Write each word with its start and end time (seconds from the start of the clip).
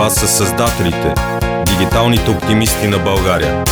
Това 0.00 0.10
са 0.10 0.28
създателите, 0.28 1.14
дигиталните 1.66 2.30
оптимисти 2.30 2.88
на 2.88 2.98
България. 2.98 3.64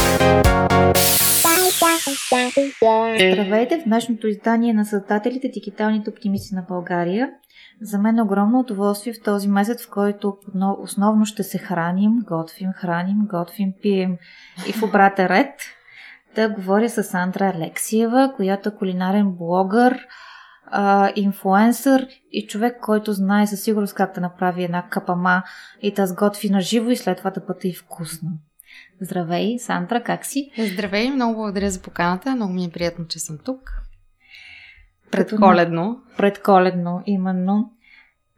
Здравейте 3.33 3.81
в 3.81 3.85
днешното 3.85 4.29
издание 4.29 4.73
на 4.73 4.85
създателите 4.85 5.49
Дигиталните 5.49 6.11
оптимисти 6.11 6.55
на 6.55 6.65
България. 6.69 7.31
За 7.83 7.99
мен 7.99 8.19
е 8.19 8.23
огромно 8.23 8.59
удоволствие 8.59 9.13
в 9.13 9.23
този 9.25 9.49
месец, 9.49 9.87
в 9.87 9.91
който 9.91 10.37
основно 10.79 11.27
ще 11.27 11.43
се 11.43 11.59
храним, 11.59 12.13
готвим, 12.27 12.73
храним, 12.73 13.19
готвим, 13.31 13.73
пием 13.83 14.17
и 14.69 14.73
в 14.73 14.83
обратен 14.83 15.27
ред 15.27 15.55
да 16.35 16.49
говоря 16.49 16.89
с 16.89 17.15
Андра 17.15 17.53
Алексиева, 17.57 18.33
която 18.37 18.69
е 18.69 18.77
кулинарен 18.79 19.31
блогър, 19.31 20.07
а, 20.71 21.13
инфуенсър 21.17 22.07
и 22.33 22.47
човек, 22.47 22.81
който 22.81 23.13
знае 23.13 23.47
със 23.47 23.63
сигурност 23.63 23.95
как 23.95 24.15
да 24.15 24.21
направи 24.21 24.65
една 24.65 24.89
капама 24.89 25.43
и 25.83 25.93
да 25.93 26.07
сготви 26.07 26.51
на 26.51 26.61
живо 26.61 26.91
и 26.91 26.97
след 26.97 27.19
това 27.19 27.31
да 27.31 27.41
бъде 27.41 27.69
и 27.69 27.75
вкусно. 27.75 28.31
Здравей, 29.01 29.59
Сандра, 29.59 30.03
как 30.03 30.25
си? 30.25 30.51
Здравей, 30.73 31.11
много 31.11 31.35
благодаря 31.35 31.71
за 31.71 31.83
поканата. 31.83 32.35
Много 32.35 32.53
ми 32.53 32.65
е 32.65 32.71
приятно, 32.71 33.07
че 33.07 33.19
съм 33.19 33.39
тук. 33.45 33.71
Предколедно. 35.11 36.01
Предколедно, 36.17 37.03
именно. 37.07 37.73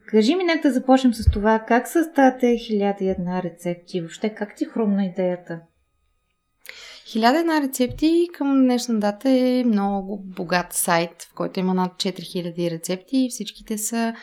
Кажи 0.07 0.35
ми, 0.35 0.45
нека 0.45 0.69
да 0.69 0.75
започнем 0.75 1.15
с 1.15 1.31
това, 1.31 1.59
как 1.59 1.89
създате 1.89 2.57
хиляда 2.57 3.05
и 3.05 3.09
една 3.09 3.43
рецепти? 3.43 4.01
Въобще, 4.01 4.35
как 4.35 4.55
ти 4.57 4.65
хрумна 4.65 5.05
идеята? 5.05 5.61
Хиляда 7.11 7.39
една 7.39 7.61
рецепти 7.61 8.29
към 8.33 8.63
днешна 8.63 9.01
дата 9.01 9.31
е 9.31 9.65
много 9.67 10.23
богат 10.25 10.73
сайт, 10.73 11.11
в 11.31 11.35
който 11.35 11.61
има 11.61 11.75
над 11.75 11.93
4000 11.93 12.71
рецепти 12.71 13.19
и 13.19 13.31
всичките 13.31 13.79
са 13.79 14.15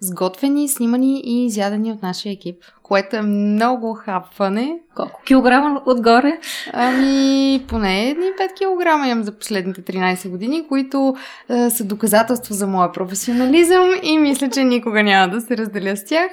сготвени, 0.00 0.68
снимани 0.68 1.20
и 1.24 1.46
изядани 1.46 1.92
от 1.92 2.02
нашия 2.02 2.32
екип, 2.32 2.56
което 2.82 3.16
е 3.16 3.22
много 3.22 3.94
хапване. 3.94 4.78
Колко 4.96 5.22
килограма 5.26 5.82
отгоре? 5.86 6.38
Ами, 6.72 7.64
поне 7.68 8.08
едни 8.08 8.24
5 8.24 8.54
килограма 8.58 9.08
имам 9.08 9.24
за 9.24 9.38
последните 9.38 9.82
13 9.82 10.28
години, 10.28 10.68
които 10.68 11.14
е, 11.48 11.70
са 11.70 11.84
доказателство 11.84 12.54
за 12.54 12.66
моя 12.66 12.92
професионализъм 12.92 13.90
и 14.02 14.18
мисля, 14.18 14.50
че 14.50 14.64
никога 14.64 15.02
няма 15.02 15.34
да 15.34 15.40
се 15.40 15.56
разделя 15.56 15.96
с 15.96 16.04
тях. 16.04 16.30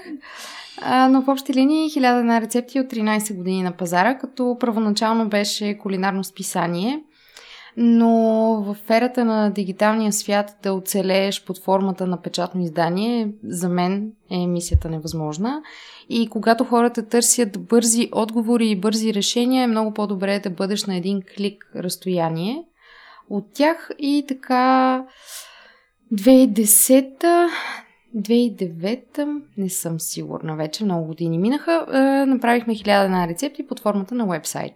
Но 1.09 1.21
в 1.21 1.27
общи 1.27 1.53
линии 1.53 1.89
1001 1.89 2.41
рецепти 2.41 2.79
от 2.79 2.87
13 2.87 3.35
години 3.35 3.63
на 3.63 3.71
пазара, 3.71 4.17
като 4.17 4.57
първоначално 4.59 5.29
беше 5.29 5.77
кулинарно 5.77 6.23
списание. 6.23 7.03
Но 7.77 8.09
в 8.67 8.77
ферата 8.85 9.25
на 9.25 9.49
дигиталния 9.49 10.13
свят 10.13 10.57
да 10.63 10.73
оцелееш 10.73 11.45
под 11.45 11.63
формата 11.63 12.07
на 12.07 12.21
печатно 12.21 12.61
издание, 12.61 13.31
за 13.43 13.69
мен 13.69 14.11
е 14.31 14.47
мисията 14.47 14.89
невъзможна. 14.89 15.61
И 16.09 16.29
когато 16.29 16.63
хората 16.63 17.07
търсят 17.07 17.67
бързи 17.67 18.09
отговори 18.11 18.67
и 18.67 18.79
бързи 18.79 19.13
решения, 19.13 19.63
е 19.63 19.67
много 19.67 19.93
по-добре 19.93 20.39
да 20.39 20.49
бъдеш 20.49 20.85
на 20.85 20.95
един 20.95 21.21
клик 21.37 21.71
разстояние 21.75 22.63
от 23.29 23.45
тях. 23.53 23.89
И 23.99 24.25
така 24.27 25.03
2010 26.13 27.49
2009 28.15 29.41
не 29.57 29.69
съм 29.69 29.99
сигурна 29.99 30.55
вече, 30.55 30.83
много 30.83 31.07
години 31.07 31.37
минаха, 31.37 31.85
е, 31.93 32.25
направихме 32.25 32.75
хиляда 32.75 33.09
на 33.09 33.27
рецепти 33.27 33.67
под 33.67 33.79
формата 33.79 34.15
на 34.15 34.27
вебсайт. 34.27 34.73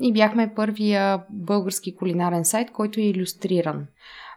И 0.00 0.12
бяхме 0.12 0.54
първия 0.54 1.22
български 1.30 1.96
кулинарен 1.96 2.44
сайт, 2.44 2.70
който 2.70 3.00
е 3.00 3.02
иллюстриран. 3.02 3.86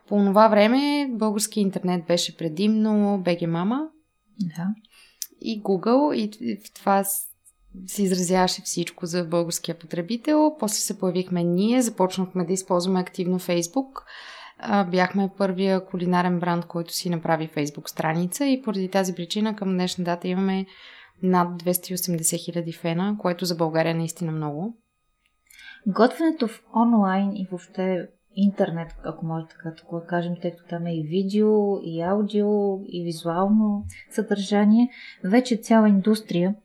По 0.08 0.18
това 0.26 0.48
време 0.48 1.08
български 1.12 1.62
интернет 1.62 2.06
беше 2.06 2.38
предимно 2.38 3.22
BG 3.26 3.42
Mama 3.42 3.88
да. 4.40 4.68
и 5.42 5.64
Google 5.64 6.16
и 6.16 6.58
в 6.66 6.74
това 6.74 7.04
се 7.88 8.04
изразяваше 8.04 8.62
всичко 8.62 9.06
за 9.06 9.24
българския 9.24 9.80
потребител. 9.80 10.56
После 10.60 10.76
се 10.76 11.00
появихме 11.00 11.44
ние, 11.44 11.82
започнахме 11.82 12.46
да 12.46 12.54
използваме 12.54 13.00
активно 13.00 13.40
Facebook 13.40 14.04
бяхме 14.92 15.30
първия 15.38 15.86
кулинарен 15.86 16.40
бранд, 16.40 16.66
който 16.66 16.94
си 16.94 17.10
направи 17.10 17.48
фейсбук 17.48 17.90
страница 17.90 18.46
и 18.46 18.62
поради 18.62 18.90
тази 18.90 19.16
причина 19.16 19.56
към 19.56 19.70
днешна 19.70 20.04
дата 20.04 20.28
имаме 20.28 20.66
над 21.24 21.64
280 21.64 22.46
хиляди 22.46 22.74
фена, 22.74 23.16
което 23.20 23.46
за 23.46 23.56
България 23.56 23.92
е 23.92 23.94
наистина 23.94 24.32
много. 24.32 24.78
Готвенето 25.88 26.48
в 26.48 26.64
онлайн 26.76 27.32
и 27.36 27.48
въобще 27.52 28.08
интернет, 28.36 28.96
ако 29.04 29.26
може 29.26 29.46
така 29.50 29.70
да 29.92 30.06
кажем, 30.08 30.34
тъй 30.42 30.52
като 30.52 30.64
там 30.70 30.86
е 30.86 30.96
и 30.96 31.04
видео, 31.04 31.78
и 31.84 32.02
аудио, 32.02 32.80
и 32.88 33.04
визуално 33.04 33.86
съдържание, 34.12 34.90
вече 35.24 35.54
е 35.54 35.58
цяла 35.58 35.90
индустрия. 35.90 36.56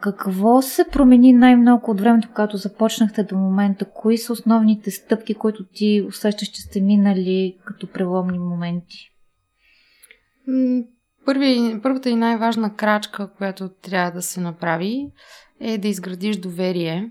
Какво 0.00 0.62
се 0.62 0.84
промени 0.92 1.32
най-много 1.32 1.90
от 1.90 2.00
времето, 2.00 2.28
когато 2.28 2.56
започнахте 2.56 3.22
до 3.22 3.36
момента? 3.36 3.84
Кои 3.94 4.18
са 4.18 4.32
основните 4.32 4.90
стъпки, 4.90 5.34
които 5.34 5.64
ти 5.64 6.04
усещаш, 6.08 6.48
че 6.48 6.62
сте 6.62 6.80
минали 6.80 7.56
като 7.64 7.86
преломни 7.86 8.38
моменти? 8.38 9.10
Първи, 11.24 11.80
първата 11.82 12.10
и 12.10 12.16
най-важна 12.16 12.74
крачка, 12.74 13.30
която 13.36 13.68
трябва 13.68 14.10
да 14.10 14.22
се 14.22 14.40
направи, 14.40 15.10
е 15.60 15.78
да 15.78 15.88
изградиш 15.88 16.36
доверие, 16.36 17.10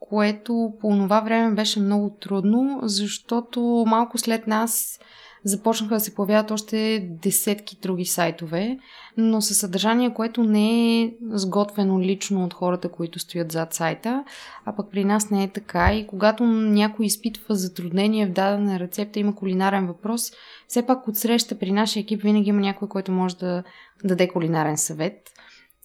което 0.00 0.72
по 0.80 0.90
това 0.90 1.20
време 1.20 1.54
беше 1.54 1.80
много 1.80 2.16
трудно, 2.20 2.80
защото 2.82 3.84
малко 3.86 4.18
след 4.18 4.46
нас 4.46 5.00
започнаха 5.48 5.94
да 5.94 6.00
се 6.00 6.14
появяват 6.14 6.50
още 6.50 7.08
десетки 7.22 7.78
други 7.82 8.04
сайтове, 8.04 8.78
но 9.16 9.40
със 9.40 9.58
съдържание, 9.58 10.14
което 10.14 10.44
не 10.44 11.02
е 11.02 11.12
сготвено 11.30 12.00
лично 12.00 12.44
от 12.44 12.54
хората, 12.54 12.88
които 12.88 13.18
стоят 13.18 13.52
зад 13.52 13.74
сайта, 13.74 14.24
а 14.64 14.76
пък 14.76 14.90
при 14.90 15.04
нас 15.04 15.30
не 15.30 15.44
е 15.44 15.48
така 15.48 15.94
и 15.94 16.06
когато 16.06 16.44
някой 16.44 17.06
изпитва 17.06 17.54
затруднение 17.54 18.26
в 18.26 18.32
дадена 18.32 18.80
рецепта, 18.80 19.20
има 19.20 19.34
кулинарен 19.34 19.86
въпрос, 19.86 20.32
все 20.68 20.86
пак 20.86 21.08
от 21.08 21.16
среща 21.16 21.58
при 21.58 21.72
нашия 21.72 22.00
екип 22.00 22.22
винаги 22.22 22.48
има 22.48 22.60
някой, 22.60 22.88
който 22.88 23.12
може 23.12 23.36
да 23.36 23.62
даде 24.04 24.28
кулинарен 24.28 24.76
съвет. 24.76 25.30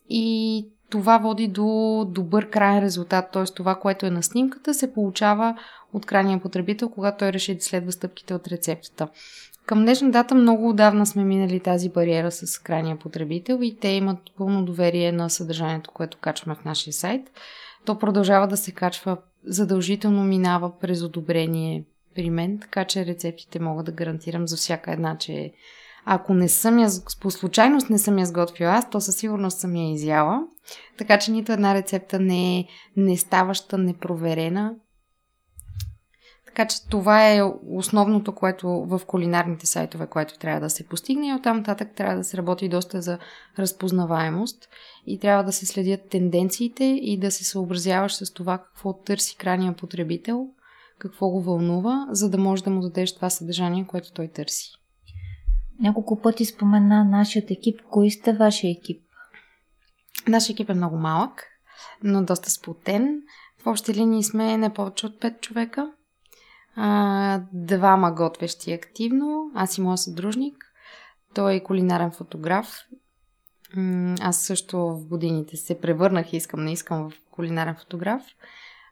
И 0.10 0.68
това 0.90 1.18
води 1.18 1.48
до 1.48 2.06
добър 2.10 2.50
крайен 2.50 2.84
резултат, 2.84 3.32
т.е. 3.32 3.44
това, 3.44 3.76
което 3.76 4.06
е 4.06 4.10
на 4.10 4.24
снимката, 4.24 4.74
се 4.74 4.94
получава 4.94 5.58
от 5.94 6.06
крайния 6.06 6.40
потребител, 6.40 6.90
когато 6.90 7.18
той 7.18 7.34
реши 7.34 7.56
да 7.56 7.62
следва 7.62 7.92
стъпките 7.92 8.34
от 8.34 8.48
рецептата. 8.48 9.08
Към 9.66 9.82
днешна 9.82 10.12
дата 10.12 10.36
много 10.36 10.70
отдавна 10.70 11.06
сме 11.06 11.24
минали 11.24 11.60
тази 11.60 11.90
бариера 11.90 12.32
с 12.32 12.60
крайния 12.60 13.00
потребител 13.00 13.60
и 13.62 13.78
те 13.80 13.88
имат 13.88 14.20
пълно 14.38 14.66
доверие 14.66 15.12
на 15.12 15.30
съдържанието, 15.30 15.92
което 15.92 16.18
качваме 16.18 16.56
в 16.56 16.66
нашия 16.66 16.94
сайт. 16.94 17.32
То 17.86 18.00
продължава 18.00 18.48
да 18.48 18.58
се 18.58 18.72
качва, 18.72 19.18
задължително 19.46 20.24
минава 20.24 20.80
през 20.80 21.02
одобрение 21.02 21.84
при 22.16 22.30
мен, 22.30 22.60
така 22.60 22.86
че 22.86 23.06
рецептите 23.06 23.60
мога 23.60 23.84
да 23.84 23.92
гарантирам 23.92 24.48
за 24.48 24.58
всяка 24.58 24.92
една, 24.92 25.18
че 25.18 25.54
ако 26.06 26.34
не 26.34 26.50
съм 26.50 26.80
я, 26.80 26.90
по 27.22 27.32
случайност 27.32 27.90
не 27.90 27.98
съм 27.98 28.20
я 28.20 28.26
сготвила 28.26 28.72
аз, 28.72 28.90
то 28.90 29.02
със 29.02 29.16
сигурност 29.16 29.60
съм 29.60 29.76
я 29.76 29.94
изяла. 29.94 30.40
Така 30.98 31.20
че 31.20 31.32
нито 31.32 31.52
една 31.52 31.74
рецепта 31.74 32.20
не 32.20 32.60
е 32.60 32.66
не 32.98 33.18
ставаща, 33.18 33.78
непроверена. 33.78 34.76
Така 36.56 36.68
че 36.68 36.88
това 36.88 37.30
е 37.30 37.42
основното, 37.68 38.36
което 38.36 38.68
в 38.70 39.02
кулинарните 39.08 39.66
сайтове, 39.66 40.08
което 40.08 40.38
трябва 40.38 40.62
да 40.62 40.70
се 40.70 40.88
постигне 40.88 41.28
и 41.28 41.34
оттам 41.34 41.58
нататък 41.58 41.92
трябва 41.96 42.16
да 42.16 42.24
се 42.24 42.38
работи 42.38 42.70
доста 42.70 43.02
за 43.02 43.20
разпознаваемост 43.60 44.70
и 45.06 45.20
трябва 45.20 45.44
да 45.44 45.52
се 45.52 45.66
следят 45.66 46.10
тенденциите 46.10 46.84
и 46.84 47.20
да 47.20 47.32
се 47.32 47.44
съобразяваш 47.44 48.14
с 48.14 48.34
това 48.34 48.58
какво 48.58 48.94
търси 48.94 49.38
крайния 49.38 49.74
потребител, 49.74 50.48
какво 51.00 51.30
го 51.30 51.42
вълнува, 51.42 52.08
за 52.10 52.30
да 52.30 52.38
може 52.38 52.64
да 52.64 52.70
му 52.70 52.82
дадеш 52.82 53.16
това 53.16 53.30
съдържание, 53.30 53.88
което 53.88 54.14
той 54.14 54.28
търси. 54.28 54.70
Няколко 55.80 56.22
пъти 56.22 56.46
спомена 56.46 57.04
нашият 57.04 57.52
екип. 57.52 57.80
Кои 57.92 58.12
сте 58.12 58.34
вашия 58.34 58.72
екип? 58.72 59.02
Нашия 60.28 60.54
екип 60.54 60.70
е 60.70 60.74
много 60.74 60.98
малък, 60.98 61.44
но 62.04 62.24
доста 62.24 62.50
сплотен. 62.50 63.22
В 63.64 63.68
общи 63.68 63.94
линии 63.94 64.24
сме 64.24 64.58
не 64.58 64.74
повече 64.74 65.06
от 65.06 65.22
5 65.22 65.40
човека. 65.40 65.92
А, 66.76 67.42
двама 67.54 68.12
готвещи 68.12 68.74
активно. 68.74 69.52
Аз 69.56 69.78
и 69.78 69.82
моят 69.82 70.00
съдружник. 70.00 70.58
Той 71.34 71.54
е 71.54 71.64
кулинарен 71.64 72.12
фотограф. 72.12 72.86
Аз 74.22 74.40
също 74.40 74.78
в 74.78 75.08
годините 75.08 75.58
се 75.58 75.80
превърнах, 75.80 76.34
искам, 76.34 76.64
не 76.64 76.72
искам, 76.72 77.10
в 77.10 77.14
кулинарен 77.32 77.76
фотограф. 77.76 78.24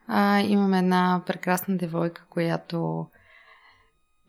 А, 0.08 0.40
имаме 0.40 0.80
една 0.80 1.22
прекрасна 1.28 1.78
девойка, 1.78 2.26
която 2.30 3.08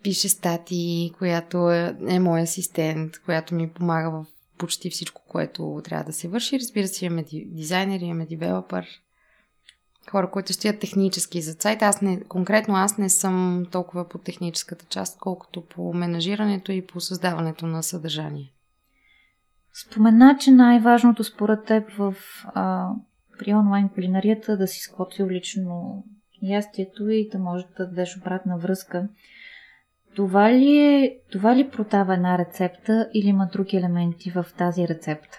пише 0.02 0.28
статии, 0.28 1.12
която 1.18 1.70
е, 1.70 1.96
е 2.08 2.18
мой 2.18 2.40
асистент, 2.40 3.18
която 3.24 3.54
ми 3.54 3.70
помага 3.70 4.10
в 4.10 4.26
почти 4.58 4.90
всичко, 4.90 5.22
което 5.28 5.80
трябва 5.84 6.04
да 6.04 6.12
се 6.12 6.28
върши. 6.28 6.58
Разбира 6.58 6.88
се, 6.88 7.06
имаме 7.06 7.24
дизайнер, 7.32 8.00
имаме 8.00 8.26
девелопър, 8.26 8.86
хора, 10.10 10.30
които 10.30 10.52
стоят 10.52 10.80
технически 10.80 11.42
за 11.42 11.52
сайт. 11.52 11.82
Аз 11.82 12.02
не, 12.02 12.20
конкретно 12.20 12.74
аз 12.74 12.98
не 12.98 13.08
съм 13.08 13.66
толкова 13.72 14.08
по 14.08 14.18
техническата 14.18 14.84
част, 14.84 15.18
колкото 15.18 15.60
по 15.60 15.92
менажирането 15.94 16.72
и 16.72 16.86
по 16.86 17.00
създаването 17.00 17.66
на 17.66 17.82
съдържание. 17.82 18.52
Спомена, 19.74 20.36
че 20.40 20.50
най-важното 20.50 21.24
според 21.24 21.64
теб 21.64 21.90
в, 21.90 22.14
а, 22.44 22.90
при 23.38 23.54
онлайн 23.54 23.88
кулинарията 23.88 24.56
да 24.56 24.66
си 24.66 24.80
сготвил 24.90 25.28
лично 25.28 26.04
ястието 26.42 27.08
и 27.08 27.28
да 27.32 27.38
може 27.38 27.64
да 27.76 27.86
дадеш 27.86 28.16
обратна 28.16 28.58
връзка. 28.58 29.08
Това 30.16 30.52
ли, 30.52 30.78
е, 30.78 31.16
това 31.32 31.56
ли 31.56 31.70
продава 31.70 32.14
една 32.14 32.38
рецепта 32.38 33.10
или 33.14 33.26
има 33.26 33.48
други 33.52 33.76
елементи 33.76 34.30
в 34.30 34.46
тази 34.58 34.88
рецепта? 34.88 35.38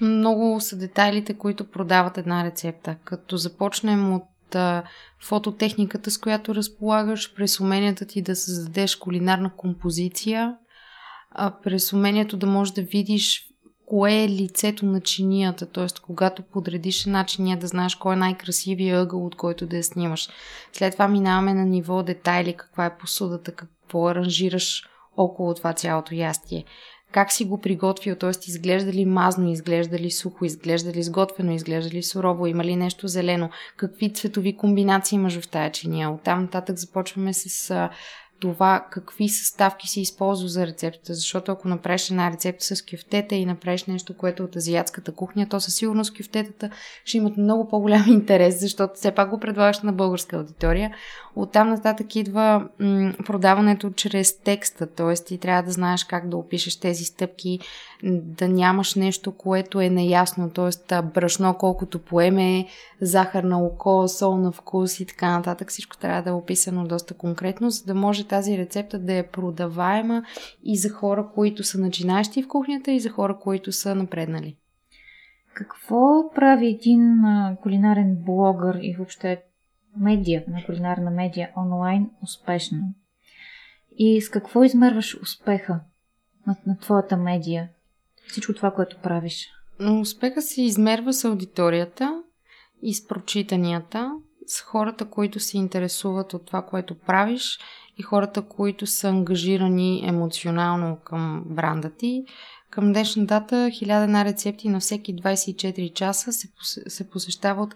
Много 0.00 0.60
са 0.60 0.76
детайлите, 0.76 1.34
които 1.34 1.70
продават 1.70 2.18
една 2.18 2.44
рецепта. 2.44 2.96
Като 3.04 3.36
започнем 3.36 4.12
от 4.12 4.56
фототехниката, 5.20 6.10
с 6.10 6.18
която 6.18 6.54
разполагаш, 6.54 7.34
през 7.34 7.60
уменията 7.60 8.06
ти 8.06 8.22
да 8.22 8.36
създадеш 8.36 8.96
кулинарна 8.96 9.50
композиция, 9.56 10.56
през 11.64 11.92
умението 11.92 12.36
да 12.36 12.46
можеш 12.46 12.74
да 12.74 12.82
видиш 12.82 13.44
кое 13.86 14.22
е 14.22 14.28
лицето 14.28 14.86
на 14.86 15.00
чинията, 15.00 15.66
т.е. 15.66 15.86
когато 16.02 16.42
подредиш 16.42 17.06
една 17.06 17.26
чиния 17.26 17.58
да 17.58 17.66
знаеш 17.66 17.94
кой 17.94 18.14
е 18.14 18.18
най-красивия 18.18 19.00
ъгъл, 19.00 19.26
от 19.26 19.36
който 19.36 19.66
да 19.66 19.76
я 19.76 19.84
снимаш. 19.84 20.28
След 20.72 20.92
това 20.92 21.08
минаваме 21.08 21.54
на 21.54 21.64
ниво 21.64 22.02
детайли, 22.02 22.56
каква 22.56 22.86
е 22.86 22.98
посудата, 22.98 23.52
какво 23.52 24.08
аранжираш 24.08 24.88
около 25.16 25.54
това 25.54 25.72
цялото 25.72 26.14
ястие. 26.14 26.64
Как 27.12 27.32
си 27.32 27.44
го 27.44 27.60
приготвил, 27.60 28.16
т.е. 28.16 28.30
изглежда 28.46 28.92
ли 28.92 29.04
мазно, 29.04 29.50
изглежда 29.50 29.98
ли 29.98 30.10
сухо, 30.10 30.44
изглежда 30.44 30.92
ли 30.92 31.02
сготвено, 31.02 31.52
изглежда 31.52 31.90
ли 31.90 32.02
сурово, 32.02 32.46
има 32.46 32.64
ли 32.64 32.76
нещо 32.76 33.08
зелено, 33.08 33.50
какви 33.76 34.12
цветови 34.12 34.56
комбинации 34.56 35.16
имаш 35.16 35.40
в 35.40 35.48
тая 35.48 35.72
чиния. 35.72 36.10
Оттам 36.10 36.42
нататък 36.42 36.76
започваме 36.78 37.34
с 37.34 37.88
това 38.40 38.86
какви 38.90 39.28
съставки 39.28 39.88
си 39.88 40.00
използва 40.00 40.48
за 40.48 40.66
рецептата, 40.66 41.14
защото 41.14 41.52
ако 41.52 41.68
направиш 41.68 42.10
една 42.10 42.30
рецепта 42.30 42.64
с 42.64 42.82
кюфтета 42.82 43.34
и 43.34 43.46
направиш 43.46 43.84
нещо, 43.84 44.16
което 44.16 44.42
е 44.42 44.46
от 44.46 44.56
азиатската 44.56 45.12
кухня, 45.12 45.48
то 45.48 45.60
със 45.60 45.74
сигурност 45.74 46.16
кюфтетата 46.16 46.70
ще 47.04 47.16
имат 47.16 47.36
много 47.36 47.68
по-голям 47.68 48.04
интерес, 48.08 48.60
защото 48.60 48.94
все 48.94 49.10
пак 49.10 49.30
го 49.30 49.40
предлагаш 49.40 49.80
на 49.80 49.92
българска 49.92 50.36
аудитория. 50.36 50.90
Оттам 51.36 51.68
нататък 51.68 52.16
идва 52.16 52.68
м- 52.80 53.12
продаването 53.26 53.90
чрез 53.90 54.40
текста, 54.40 54.86
т.е. 54.86 55.14
ти 55.14 55.38
трябва 55.38 55.62
да 55.62 55.70
знаеш 55.70 56.04
как 56.04 56.28
да 56.28 56.36
опишеш 56.36 56.80
тези 56.80 57.04
стъпки, 57.04 57.58
да 58.04 58.48
нямаш 58.48 58.94
нещо, 58.94 59.32
което 59.32 59.80
е 59.80 59.90
неясно, 59.90 60.50
т.е. 60.50 61.02
брашно 61.02 61.54
колкото 61.58 61.98
поеме, 61.98 62.66
захар 63.00 63.44
на 63.44 63.64
око, 63.66 64.08
сол 64.08 64.36
на 64.36 64.52
вкус 64.52 65.00
и 65.00 65.06
така 65.06 65.30
нататък. 65.30 65.70
Всичко 65.70 65.96
трябва 65.96 66.22
да 66.22 66.30
е 66.30 66.32
описано 66.32 66.84
доста 66.84 67.14
конкретно, 67.14 67.70
за 67.70 67.84
да 67.84 67.94
може 67.94 68.28
тази 68.28 68.58
рецепта 68.58 68.98
да 68.98 69.14
е 69.14 69.26
продаваема 69.26 70.22
и 70.64 70.78
за 70.78 70.90
хора, 70.90 71.28
които 71.34 71.64
са 71.64 71.80
начинаещи 71.80 72.42
в 72.42 72.48
кухнята 72.48 72.90
и 72.90 73.00
за 73.00 73.10
хора, 73.10 73.38
които 73.38 73.72
са 73.72 73.94
напреднали. 73.94 74.56
Какво 75.54 76.30
прави 76.34 76.68
един 76.68 77.22
кулинарен 77.62 78.16
блогър 78.26 78.78
и 78.82 78.94
въобще 78.96 79.42
медия, 79.96 80.44
на 80.48 80.64
кулинарна 80.66 81.10
медия 81.10 81.50
онлайн 81.56 82.10
успешно? 82.22 82.78
И 83.96 84.20
с 84.20 84.30
какво 84.30 84.64
измерваш 84.64 85.22
успеха 85.22 85.80
на, 86.46 86.56
на 86.66 86.78
твоята 86.78 87.16
медия? 87.16 87.68
Всичко 88.28 88.54
това, 88.54 88.70
което 88.70 88.96
правиш. 89.02 89.48
Успеха 90.00 90.42
се 90.42 90.62
измерва 90.62 91.12
с 91.12 91.24
аудиторията 91.24 92.22
и 92.82 92.94
с 92.94 93.06
прочитанията, 93.06 94.12
с 94.46 94.60
хората, 94.60 95.04
които 95.04 95.40
се 95.40 95.58
интересуват 95.58 96.34
от 96.34 96.46
това, 96.46 96.62
което 96.62 96.98
правиш 96.98 97.58
и 97.98 98.02
хората, 98.02 98.42
които 98.42 98.86
са 98.86 99.08
ангажирани 99.08 100.08
емоционално 100.08 100.98
към 101.04 101.44
бранда 101.46 101.90
ти. 101.90 102.24
Към 102.70 102.92
днешна 102.92 103.26
дата 103.26 103.56
1000 103.56 104.24
рецепти 104.24 104.68
на 104.68 104.80
всеки 104.80 105.16
24 105.16 105.92
часа 105.92 106.32
се, 106.32 106.48
се 106.88 107.10
посещава 107.10 107.62
от 107.62 107.74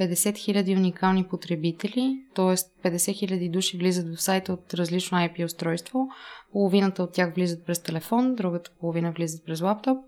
50 0.00 0.32
000 0.62 0.76
уникални 0.76 1.24
потребители, 1.24 2.24
т.е. 2.34 2.44
50 2.46 2.66
000 2.84 3.50
души 3.50 3.78
влизат 3.78 4.16
в 4.16 4.22
сайта 4.22 4.52
от 4.52 4.74
различно 4.74 5.18
IP 5.18 5.44
устройство. 5.44 6.08
Половината 6.52 7.02
от 7.02 7.12
тях 7.12 7.34
влизат 7.34 7.66
през 7.66 7.82
телефон, 7.82 8.34
другата 8.34 8.70
половина 8.80 9.12
влизат 9.12 9.44
през 9.44 9.60
лаптоп. 9.60 9.98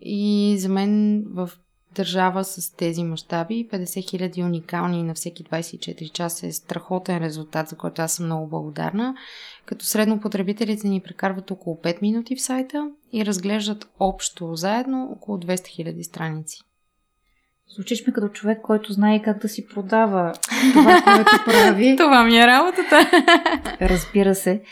И 0.00 0.56
за 0.58 0.68
мен 0.68 1.22
в 1.28 1.50
държава 1.94 2.44
с 2.44 2.76
тези 2.76 3.04
мащаби, 3.04 3.68
50 3.72 3.84
000 3.84 4.44
уникални 4.44 5.02
на 5.02 5.14
всеки 5.14 5.44
24 5.44 6.12
часа 6.12 6.46
е 6.46 6.52
страхотен 6.52 7.18
резултат, 7.18 7.68
за 7.68 7.76
който 7.76 8.02
аз 8.02 8.12
съм 8.12 8.26
много 8.26 8.48
благодарна. 8.48 9.14
Като 9.66 9.84
средно 9.84 10.20
потребителите 10.20 10.88
ни 10.88 11.00
прекарват 11.00 11.50
около 11.50 11.76
5 11.76 12.02
минути 12.02 12.36
в 12.36 12.42
сайта 12.42 12.90
и 13.12 13.26
разглеждат 13.26 13.88
общо 14.00 14.54
заедно 14.54 15.08
около 15.12 15.38
200 15.38 15.46
000 15.46 16.02
страници. 16.02 16.58
Звучиш 17.68 18.06
ми 18.06 18.12
като 18.12 18.28
човек, 18.28 18.60
който 18.62 18.92
знае 18.92 19.22
как 19.22 19.38
да 19.38 19.48
си 19.48 19.66
продава 19.74 20.32
това, 20.72 21.02
което 21.04 21.30
прави. 21.46 21.96
това 21.96 22.24
ми 22.24 22.38
е 22.38 22.46
работата. 22.46 23.10
Разбира 23.80 24.34
се. 24.34 24.62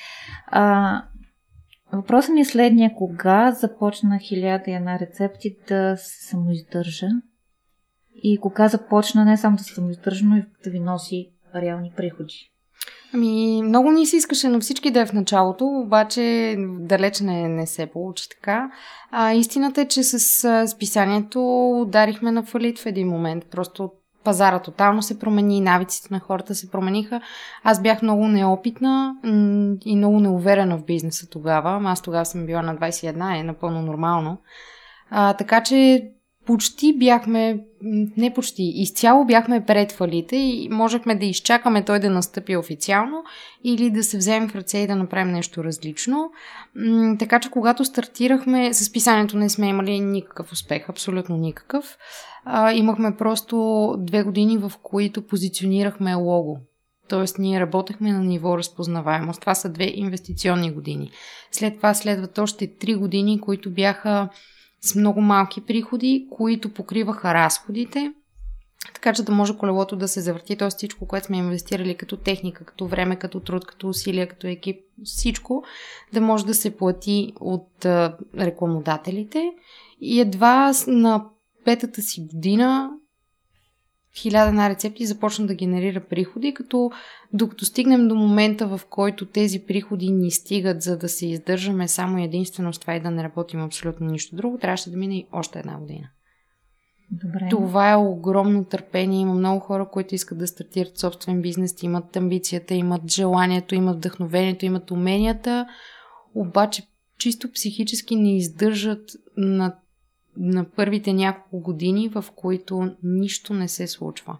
А, 0.46 1.02
въпросът 1.92 2.34
ми 2.34 2.40
е 2.40 2.44
следния. 2.44 2.94
Кога 2.94 3.52
започна 3.52 4.18
хиляда 4.18 4.70
и 4.70 4.74
една 4.74 4.98
рецепти 4.98 5.56
да 5.68 5.96
се 5.96 6.28
самоиздържа? 6.28 7.08
И 8.22 8.38
кога 8.40 8.68
започна 8.68 9.24
не 9.24 9.36
само 9.36 9.56
да 9.56 9.62
се 9.62 9.74
самоиздържа, 9.74 10.24
но 10.26 10.36
и 10.36 10.44
да 10.64 10.70
ви 10.70 10.80
носи 10.80 11.30
реални 11.54 11.92
приходи? 11.96 12.50
Ами, 13.14 13.62
много 13.62 13.90
ни 13.90 14.06
се 14.06 14.16
искаше 14.16 14.48
на 14.48 14.60
всички 14.60 14.90
да 14.90 15.00
е 15.00 15.06
в 15.06 15.12
началото, 15.12 15.64
обаче 15.64 16.56
далеч 16.80 17.20
не, 17.20 17.48
не 17.48 17.66
се 17.66 17.86
получи 17.86 18.28
така. 18.28 18.70
А, 19.10 19.32
истината 19.32 19.80
е, 19.80 19.88
че 19.88 20.02
с 20.02 20.68
списанието 20.68 21.70
ударихме 21.80 22.32
на 22.32 22.42
фалит 22.42 22.78
в 22.78 22.86
един 22.86 23.08
момент. 23.08 23.44
Просто 23.50 23.90
пазара 24.24 24.58
тотално 24.58 25.02
се 25.02 25.18
промени, 25.18 25.60
навиците 25.60 26.08
на 26.10 26.20
хората 26.20 26.54
се 26.54 26.70
промениха. 26.70 27.20
Аз 27.64 27.82
бях 27.82 28.02
много 28.02 28.28
неопитна 28.28 29.14
и 29.84 29.96
много 29.96 30.20
неуверена 30.20 30.78
в 30.78 30.84
бизнеса 30.84 31.26
тогава. 31.30 31.90
Аз 31.90 32.02
тогава 32.02 32.24
съм 32.24 32.46
била 32.46 32.62
на 32.62 32.76
21, 32.76 33.40
е 33.40 33.42
напълно 33.42 33.82
нормално. 33.82 34.38
А, 35.10 35.34
така 35.34 35.62
че 35.62 36.10
почти 36.50 36.98
бяхме, 36.98 37.60
не 38.16 38.34
почти, 38.34 38.72
изцяло 38.74 39.24
бяхме 39.24 39.64
пред 39.64 39.92
фалите 39.92 40.36
и 40.36 40.68
можехме 40.70 41.14
да 41.14 41.26
изчакаме 41.26 41.84
той 41.84 42.00
да 42.00 42.10
настъпи 42.10 42.56
официално 42.56 43.24
или 43.64 43.90
да 43.90 44.04
се 44.04 44.18
вземем 44.18 44.48
в 44.48 44.54
ръце 44.54 44.78
и 44.78 44.86
да 44.86 44.96
направим 44.96 45.32
нещо 45.32 45.64
различно. 45.64 46.30
Така 47.18 47.40
че 47.40 47.50
когато 47.50 47.84
стартирахме 47.84 48.74
с 48.74 48.92
писанието 48.92 49.36
не 49.36 49.48
сме 49.48 49.68
имали 49.68 50.00
никакъв 50.00 50.52
успех, 50.52 50.88
абсолютно 50.88 51.36
никакъв. 51.36 51.98
Имахме 52.74 53.16
просто 53.16 53.94
две 53.98 54.22
години, 54.22 54.58
в 54.58 54.72
които 54.82 55.26
позиционирахме 55.26 56.14
лого. 56.14 56.58
Тоест, 57.08 57.38
ние 57.38 57.60
работехме 57.60 58.12
на 58.12 58.20
ниво 58.20 58.58
разпознаваемост. 58.58 59.40
Това 59.40 59.54
са 59.54 59.68
две 59.68 59.92
инвестиционни 59.94 60.72
години. 60.72 61.10
След 61.52 61.76
това 61.76 61.94
следват 61.94 62.38
още 62.38 62.76
три 62.76 62.94
години, 62.94 63.40
които 63.40 63.70
бяха 63.70 64.28
с 64.80 64.94
много 64.94 65.20
малки 65.20 65.60
приходи, 65.60 66.28
които 66.30 66.74
покриваха 66.74 67.34
разходите, 67.34 68.12
така 68.94 69.12
че 69.12 69.22
да 69.22 69.32
може 69.32 69.58
колелото 69.58 69.96
да 69.96 70.08
се 70.08 70.20
завърти, 70.20 70.56
т.е. 70.56 70.68
всичко, 70.68 71.06
което 71.06 71.26
сме 71.26 71.36
инвестирали 71.36 71.94
като 71.94 72.16
техника, 72.16 72.64
като 72.64 72.86
време, 72.86 73.16
като 73.16 73.40
труд, 73.40 73.66
като 73.66 73.88
усилия, 73.88 74.28
като 74.28 74.46
екип, 74.46 74.80
всичко 75.04 75.64
да 76.12 76.20
може 76.20 76.46
да 76.46 76.54
се 76.54 76.76
плати 76.76 77.32
от 77.40 77.86
рекламодателите. 78.38 79.52
И 80.00 80.20
едва 80.20 80.72
на 80.86 81.24
петата 81.64 82.02
си 82.02 82.26
година 82.32 82.90
хиляда 84.16 84.52
на 84.52 84.68
рецепти 84.68 85.06
започна 85.06 85.46
да 85.46 85.54
генерира 85.54 86.00
приходи, 86.00 86.54
като 86.54 86.90
докато 87.32 87.64
стигнем 87.64 88.08
до 88.08 88.14
момента, 88.14 88.66
в 88.66 88.80
който 88.90 89.26
тези 89.26 89.66
приходи 89.66 90.10
ни 90.10 90.30
стигат, 90.30 90.82
за 90.82 90.98
да 90.98 91.08
се 91.08 91.26
издържаме 91.26 91.88
само 91.88 92.18
единствено 92.18 92.72
с 92.72 92.78
това 92.78 92.94
и 92.94 93.00
да 93.00 93.10
не 93.10 93.22
работим 93.22 93.60
абсолютно 93.60 94.06
нищо 94.06 94.36
друго, 94.36 94.58
трябваше 94.58 94.90
да 94.90 94.96
мине 94.96 95.16
и 95.16 95.26
още 95.32 95.58
една 95.58 95.78
година. 95.78 96.08
Добре. 97.10 97.48
Това 97.50 97.90
е 97.90 97.96
огромно 97.96 98.64
търпение. 98.64 99.20
Има 99.20 99.34
много 99.34 99.60
хора, 99.60 99.88
които 99.92 100.14
искат 100.14 100.38
да 100.38 100.46
стартират 100.46 100.98
собствен 100.98 101.42
бизнес, 101.42 101.82
имат 101.82 102.16
амбицията, 102.16 102.74
имат 102.74 103.10
желанието, 103.10 103.74
имат 103.74 103.96
вдъхновението, 103.96 104.66
имат 104.66 104.90
уменията, 104.90 105.66
обаче 106.34 106.82
чисто 107.18 107.52
психически 107.52 108.16
не 108.16 108.36
издържат 108.36 109.10
на 109.36 109.74
на 110.40 110.64
първите 110.64 111.12
няколко 111.12 111.60
години, 111.60 112.08
в 112.08 112.24
които 112.36 112.96
нищо 113.02 113.54
не 113.54 113.68
се 113.68 113.86
случва. 113.86 114.38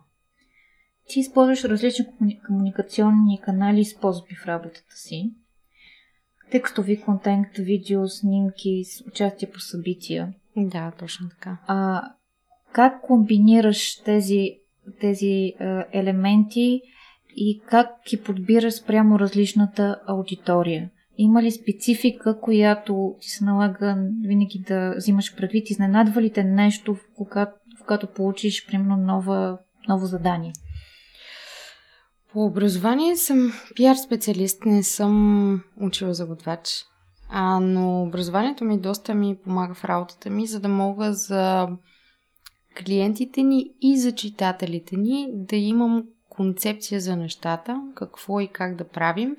Ти 1.09 1.21
използваш 1.21 1.64
различни 1.64 2.40
комуникационни 2.47 3.40
канали 3.40 3.80
и 3.80 3.85
способи 3.85 4.35
в 4.35 4.47
работата 4.47 4.97
си. 4.97 5.33
Текстови 6.50 7.00
контент, 7.00 7.49
видео, 7.59 8.09
снимки, 8.09 8.85
участие 9.09 9.50
по 9.50 9.61
събития. 9.61 10.35
Да, 10.57 10.92
точно 10.99 11.28
така. 11.28 11.59
А 11.66 12.02
как 12.73 13.00
комбинираш 13.02 14.02
тези, 14.02 14.59
тези 15.00 15.26
е, 15.26 15.54
елементи 15.92 16.83
и 17.37 17.61
как 17.66 17.90
ги 18.11 18.23
подбираш 18.23 18.75
спрямо 18.75 19.19
различната 19.19 20.00
аудитория? 20.07 20.90
Има 21.23 21.43
ли 21.43 21.50
специфика, 21.50 22.41
която 22.41 23.15
ти 23.21 23.29
се 23.31 23.45
налага 23.45 23.97
винаги 24.23 24.59
да 24.59 24.95
взимаш 24.97 25.37
предвид? 25.37 25.71
Изненадва 25.71 26.23
ли 26.23 26.33
те 26.33 26.45
нещо, 26.45 26.97
когато, 27.17 27.53
когато 27.81 28.07
получиш, 28.07 28.67
примерно, 28.67 28.97
нова, 28.97 29.59
ново 29.89 30.07
задание? 30.07 30.53
По 32.33 32.45
образование 32.45 33.17
съм 33.17 33.53
пиар 33.75 33.97
специалист, 33.97 34.65
не 34.65 34.83
съм 34.83 35.62
учила 35.81 36.15
за 36.15 36.27
готвач. 36.27 36.85
А, 37.29 37.61
но 37.61 38.03
образованието 38.03 38.65
ми 38.65 38.81
доста 38.81 39.15
ми 39.15 39.37
помага 39.45 39.75
в 39.75 39.85
работата 39.85 40.31
ми, 40.31 40.47
за 40.47 40.61
да 40.61 40.69
мога 40.69 41.12
за 41.12 41.69
клиентите 42.85 43.43
ни 43.43 43.65
и 43.81 43.99
за 43.99 44.12
читателите 44.12 44.97
ни 44.97 45.29
да 45.33 45.57
имам 45.57 46.05
концепция 46.29 47.00
за 47.00 47.17
нещата, 47.17 47.83
какво 47.95 48.41
и 48.41 48.49
как 48.49 48.77
да 48.77 48.89
правим. 48.89 49.37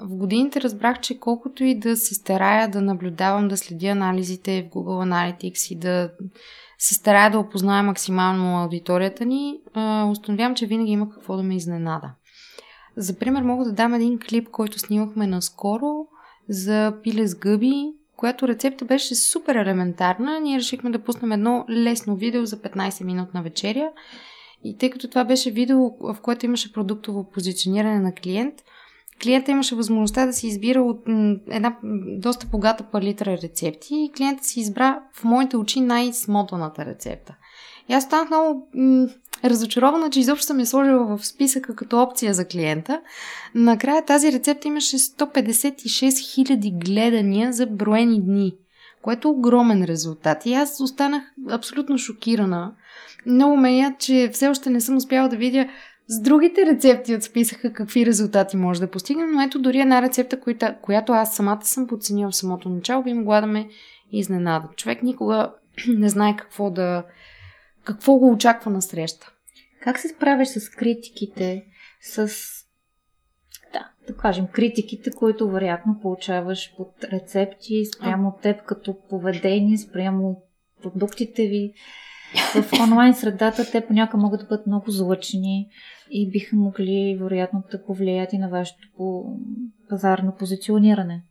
В 0.00 0.16
годините 0.16 0.60
разбрах, 0.60 1.00
че 1.00 1.20
колкото 1.20 1.64
и 1.64 1.78
да 1.78 1.96
се 1.96 2.14
старая 2.14 2.68
да 2.68 2.82
наблюдавам, 2.82 3.48
да 3.48 3.56
следя 3.56 3.86
анализите 3.86 4.62
в 4.62 4.74
Google 4.74 5.08
Analytics 5.08 5.72
и 5.72 5.78
да 5.78 6.10
се 6.78 6.94
старая 6.94 7.30
да 7.30 7.38
опозная 7.38 7.82
максимално 7.82 8.62
аудиторията 8.62 9.24
ни, 9.24 9.60
установявам, 10.10 10.54
че 10.54 10.66
винаги 10.66 10.92
има 10.92 11.10
какво 11.10 11.36
да 11.36 11.42
ме 11.42 11.56
изненада. 11.56 12.10
За 12.96 13.18
пример 13.18 13.42
мога 13.42 13.64
да 13.64 13.72
дам 13.72 13.94
един 13.94 14.18
клип, 14.18 14.48
който 14.50 14.78
снимахме 14.78 15.26
наскоро 15.26 16.06
за 16.48 16.94
пиле 17.02 17.26
с 17.26 17.34
гъби, 17.34 17.92
която 18.16 18.48
рецепта 18.48 18.84
беше 18.84 19.14
супер 19.14 19.54
елементарна. 19.54 20.40
Ние 20.40 20.58
решихме 20.58 20.90
да 20.90 20.98
пуснем 21.04 21.32
едно 21.32 21.64
лесно 21.70 22.16
видео 22.16 22.46
за 22.46 22.56
15 22.56 23.04
минутна 23.04 23.42
вечеря. 23.42 23.90
И 24.64 24.78
тъй 24.78 24.90
като 24.90 25.08
това 25.08 25.24
беше 25.24 25.50
видео, 25.50 25.78
в 26.00 26.16
което 26.22 26.46
имаше 26.46 26.72
продуктово 26.72 27.30
позициониране 27.30 28.00
на 28.00 28.14
клиент, 28.14 28.54
клиента 29.22 29.50
имаше 29.50 29.74
възможността 29.74 30.26
да 30.26 30.32
се 30.32 30.46
избира 30.46 30.82
от 30.82 31.02
една 31.50 31.76
доста 32.18 32.46
богата 32.46 32.84
палитра 32.84 33.38
рецепти 33.42 33.94
и 33.94 34.12
клиента 34.16 34.44
си 34.44 34.60
избра 34.60 34.98
в 35.12 35.24
моите 35.24 35.56
очи 35.56 35.80
най-смотаната 35.80 36.84
рецепта. 36.84 37.34
И 37.88 37.92
аз 37.92 38.04
станах 38.04 38.30
много 38.30 38.68
разочарована, 39.44 40.10
че 40.10 40.20
изобщо 40.20 40.46
съм 40.46 40.60
я 40.60 40.66
сложила 40.66 41.16
в 41.16 41.26
списъка 41.26 41.76
като 41.76 42.02
опция 42.02 42.34
за 42.34 42.44
клиента. 42.44 43.00
Накрая 43.54 44.04
тази 44.04 44.32
рецепта 44.32 44.68
имаше 44.68 44.98
156 44.98 46.08
000 46.08 46.84
гледания 46.84 47.52
за 47.52 47.66
броени 47.66 48.22
дни, 48.22 48.56
което 49.02 49.28
е 49.28 49.30
огромен 49.30 49.84
резултат. 49.84 50.46
И 50.46 50.54
аз 50.54 50.80
останах 50.80 51.22
абсолютно 51.50 51.98
шокирана. 51.98 52.72
Много 53.26 53.56
ме 53.56 53.76
я, 53.76 53.96
че 53.98 54.30
все 54.32 54.48
още 54.48 54.70
не 54.70 54.80
съм 54.80 54.96
успяла 54.96 55.28
да 55.28 55.36
видя 55.36 55.68
с 56.08 56.20
другите 56.20 56.66
рецепти 56.66 57.14
от 57.14 57.22
списъка 57.22 57.72
какви 57.72 58.06
резултати 58.06 58.56
може 58.56 58.80
да 58.80 58.90
постигнем, 58.90 59.32
но 59.32 59.42
ето 59.42 59.58
дори 59.58 59.80
една 59.80 60.02
рецепта, 60.02 60.40
която 60.82 61.12
аз 61.12 61.36
самата 61.36 61.64
съм 61.64 61.86
подценила 61.86 62.30
в 62.30 62.36
самото 62.36 62.68
начало, 62.68 63.02
би 63.02 63.12
могла 63.12 63.40
да 63.40 63.46
ме 63.46 63.68
изненада. 64.12 64.68
Човек 64.76 65.02
никога 65.02 65.54
не 65.88 66.08
знае 66.08 66.36
какво 66.36 66.70
да, 66.70 67.04
какво 67.84 68.14
го 68.14 68.30
очаква 68.30 68.70
на 68.70 68.82
среща. 68.82 69.32
Как 69.80 69.98
се 69.98 70.08
справяш 70.08 70.48
с 70.48 70.70
критиките, 70.70 71.64
с 72.00 72.30
да, 73.72 73.90
да 74.06 74.16
кажем, 74.16 74.46
критиките, 74.52 75.10
които 75.10 75.50
вероятно 75.50 75.98
получаваш 76.02 76.74
под 76.76 77.04
рецепти, 77.04 77.84
спрямо 77.96 78.28
от 78.28 78.40
теб 78.40 78.64
като 78.64 78.96
поведение, 79.08 79.78
спрямо 79.78 80.42
продуктите 80.82 81.46
ви. 81.46 81.74
В 82.34 82.72
онлайн 82.80 83.14
средата 83.14 83.70
те 83.70 83.86
понякога 83.86 84.22
могат 84.22 84.40
да 84.40 84.46
бъдат 84.46 84.66
много 84.66 84.90
злъчни 84.90 85.68
и 86.10 86.30
биха 86.30 86.56
могли, 86.56 87.18
вероятно, 87.20 87.62
да 87.70 87.84
повлият 87.84 88.32
и 88.32 88.38
на 88.38 88.48
вашето 88.48 89.24
пазарно 89.88 90.32
позициониране. 90.38 91.22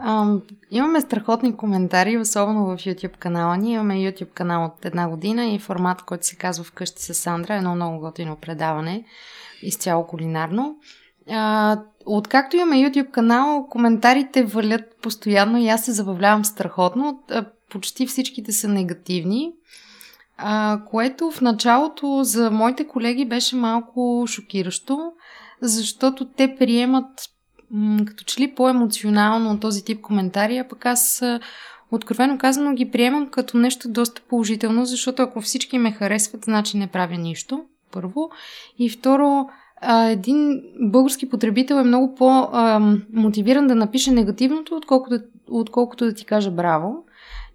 А, 0.00 0.36
имаме 0.70 1.00
страхотни 1.00 1.56
коментари, 1.56 2.18
особено 2.18 2.64
в 2.64 2.76
YouTube 2.76 3.16
канала 3.16 3.56
ни. 3.56 3.72
Имаме 3.72 3.94
YouTube 3.94 4.32
канал 4.32 4.64
от 4.64 4.84
една 4.84 5.08
година 5.08 5.46
и 5.46 5.58
формат, 5.58 6.02
който 6.02 6.26
се 6.26 6.36
казва 6.36 6.64
Вкъщи 6.64 7.02
с 7.02 7.14
Сандра, 7.14 7.54
едно 7.54 7.74
много 7.74 8.00
готино 8.00 8.36
предаване, 8.36 9.04
изцяло 9.62 10.06
кулинарно. 10.06 10.76
А, 11.30 11.78
откакто 12.06 12.56
имаме 12.56 12.76
YouTube 12.76 13.10
канал, 13.10 13.66
коментарите 13.70 14.44
валят 14.44 14.84
постоянно 15.02 15.58
и 15.58 15.68
аз 15.68 15.84
се 15.84 15.92
забавлявам 15.92 16.44
страхотно. 16.44 17.22
Почти 17.70 18.06
всичките 18.06 18.52
са 18.52 18.68
негативни, 18.68 19.52
а, 20.38 20.80
което 20.90 21.30
в 21.30 21.40
началото 21.40 22.20
за 22.22 22.50
моите 22.50 22.86
колеги 22.86 23.24
беше 23.24 23.56
малко 23.56 24.24
шокиращо, 24.28 25.12
защото 25.60 26.24
те 26.24 26.56
приемат 26.58 27.06
като 28.06 28.24
че 28.24 28.40
ли 28.40 28.54
по-емоционално 28.54 29.60
този 29.60 29.84
тип 29.84 30.00
коментари, 30.00 30.58
а 30.58 30.68
пък 30.68 30.86
аз 30.86 31.22
откровено 31.90 32.38
казано 32.38 32.74
ги 32.74 32.90
приемам 32.90 33.28
като 33.30 33.56
нещо 33.56 33.88
доста 33.88 34.22
положително, 34.28 34.84
защото 34.84 35.22
ако 35.22 35.40
всички 35.40 35.78
ме 35.78 35.92
харесват, 35.92 36.44
значи 36.44 36.76
не 36.76 36.86
правя 36.86 37.18
нищо, 37.18 37.64
първо. 37.92 38.30
И 38.78 38.90
второ, 38.90 39.48
един 40.08 40.62
български 40.80 41.28
потребител 41.28 41.74
е 41.74 41.82
много 41.82 42.14
по-мотивиран 42.14 43.66
да 43.66 43.74
напише 43.74 44.10
негативното, 44.10 44.76
отколкото, 44.76 45.18
отколкото 45.50 46.04
да 46.04 46.14
ти 46.14 46.24
каже 46.24 46.50
браво. 46.50 47.04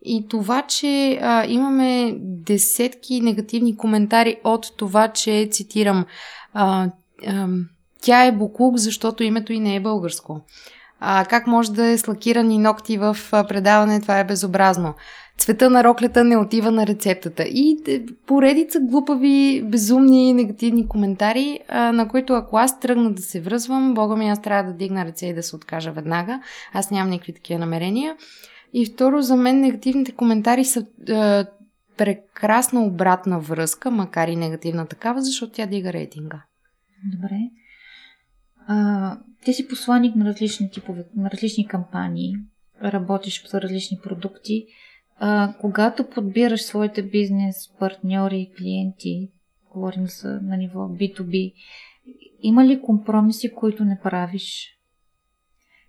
И 0.05 0.27
това, 0.29 0.61
че 0.61 1.19
а, 1.21 1.45
имаме 1.45 2.15
десетки 2.19 3.21
негативни 3.21 3.77
коментари 3.77 4.37
от 4.43 4.77
това, 4.77 5.07
че, 5.07 5.47
цитирам, 5.51 6.05
а, 6.53 6.89
а, 7.27 7.47
тя 8.01 8.25
е 8.25 8.31
буклук, 8.31 8.77
защото 8.77 9.23
името 9.23 9.53
и 9.53 9.59
не 9.59 9.75
е 9.75 9.79
българско. 9.79 10.41
А, 10.99 11.25
как 11.25 11.47
може 11.47 11.71
да 11.71 11.85
е 11.85 11.97
с 11.97 12.07
лакирани 12.07 12.57
ногти 12.57 12.97
в 12.97 13.17
предаване, 13.31 14.01
това 14.01 14.19
е 14.19 14.23
безобразно. 14.23 14.93
Цвета 15.37 15.69
на 15.69 15.83
роклята 15.83 16.23
не 16.23 16.37
отива 16.37 16.71
на 16.71 16.87
рецептата. 16.87 17.43
И 17.43 17.83
е, 17.87 18.01
поредица 18.27 18.79
глупави, 18.79 19.63
безумни, 19.65 20.33
негативни 20.33 20.87
коментари, 20.87 21.59
а, 21.69 21.91
на 21.91 22.07
които 22.07 22.33
ако 22.33 22.57
аз 22.57 22.79
тръгна 22.79 23.13
да 23.13 23.21
се 23.21 23.41
връзвам, 23.41 23.93
бога 23.93 24.15
ми, 24.15 24.29
аз 24.29 24.41
трябва 24.41 24.71
да 24.71 24.77
дигна 24.77 25.05
ръце 25.05 25.25
и 25.25 25.33
да 25.33 25.43
се 25.43 25.55
откажа 25.55 25.91
веднага. 25.91 26.41
Аз 26.73 26.91
нямам 26.91 27.09
никакви 27.09 27.33
такива 27.33 27.59
намерения. 27.59 28.15
И 28.73 28.85
второ, 28.85 29.21
за 29.21 29.35
мен 29.35 29.59
негативните 29.59 30.11
коментари 30.11 30.65
са 30.65 30.85
е, 31.09 31.45
прекрасна 31.97 32.85
обратна 32.85 33.39
връзка, 33.39 33.91
макар 33.91 34.27
и 34.27 34.35
негативна 34.35 34.87
такава, 34.87 35.21
защото 35.21 35.53
тя 35.53 35.65
дига 35.65 35.93
рейтинга. 35.93 36.43
Добре. 37.15 37.39
А, 38.67 39.17
ти 39.45 39.53
си 39.53 39.67
посланник 39.67 40.15
на 40.15 40.25
различни 40.25 40.71
типове, 40.71 41.05
на 41.15 41.31
различни 41.31 41.67
кампании, 41.67 42.35
работиш 42.83 43.47
за 43.47 43.61
различни 43.61 43.99
продукти. 44.03 44.65
А, 45.17 45.53
когато 45.61 46.09
подбираш 46.09 46.61
своите 46.61 47.03
бизнес 47.03 47.55
партньори 47.79 48.39
и 48.39 48.53
клиенти, 48.57 49.29
говорим 49.73 50.07
за 50.07 50.39
на 50.41 50.57
ниво 50.57 50.79
B2B, 50.79 51.53
има 52.41 52.65
ли 52.65 52.81
компромиси, 52.81 53.53
които 53.53 53.85
не 53.85 53.99
правиш? 54.03 54.77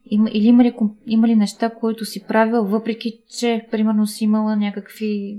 Има, 0.06 0.30
или 0.32 0.46
има 0.46 0.64
ли, 0.64 0.74
има 1.06 1.28
ли 1.28 1.36
неща, 1.36 1.70
които 1.70 2.04
си 2.04 2.26
правил, 2.26 2.64
въпреки 2.64 3.20
че, 3.38 3.66
примерно, 3.70 4.06
си 4.06 4.24
имала 4.24 4.56
някакви 4.56 5.38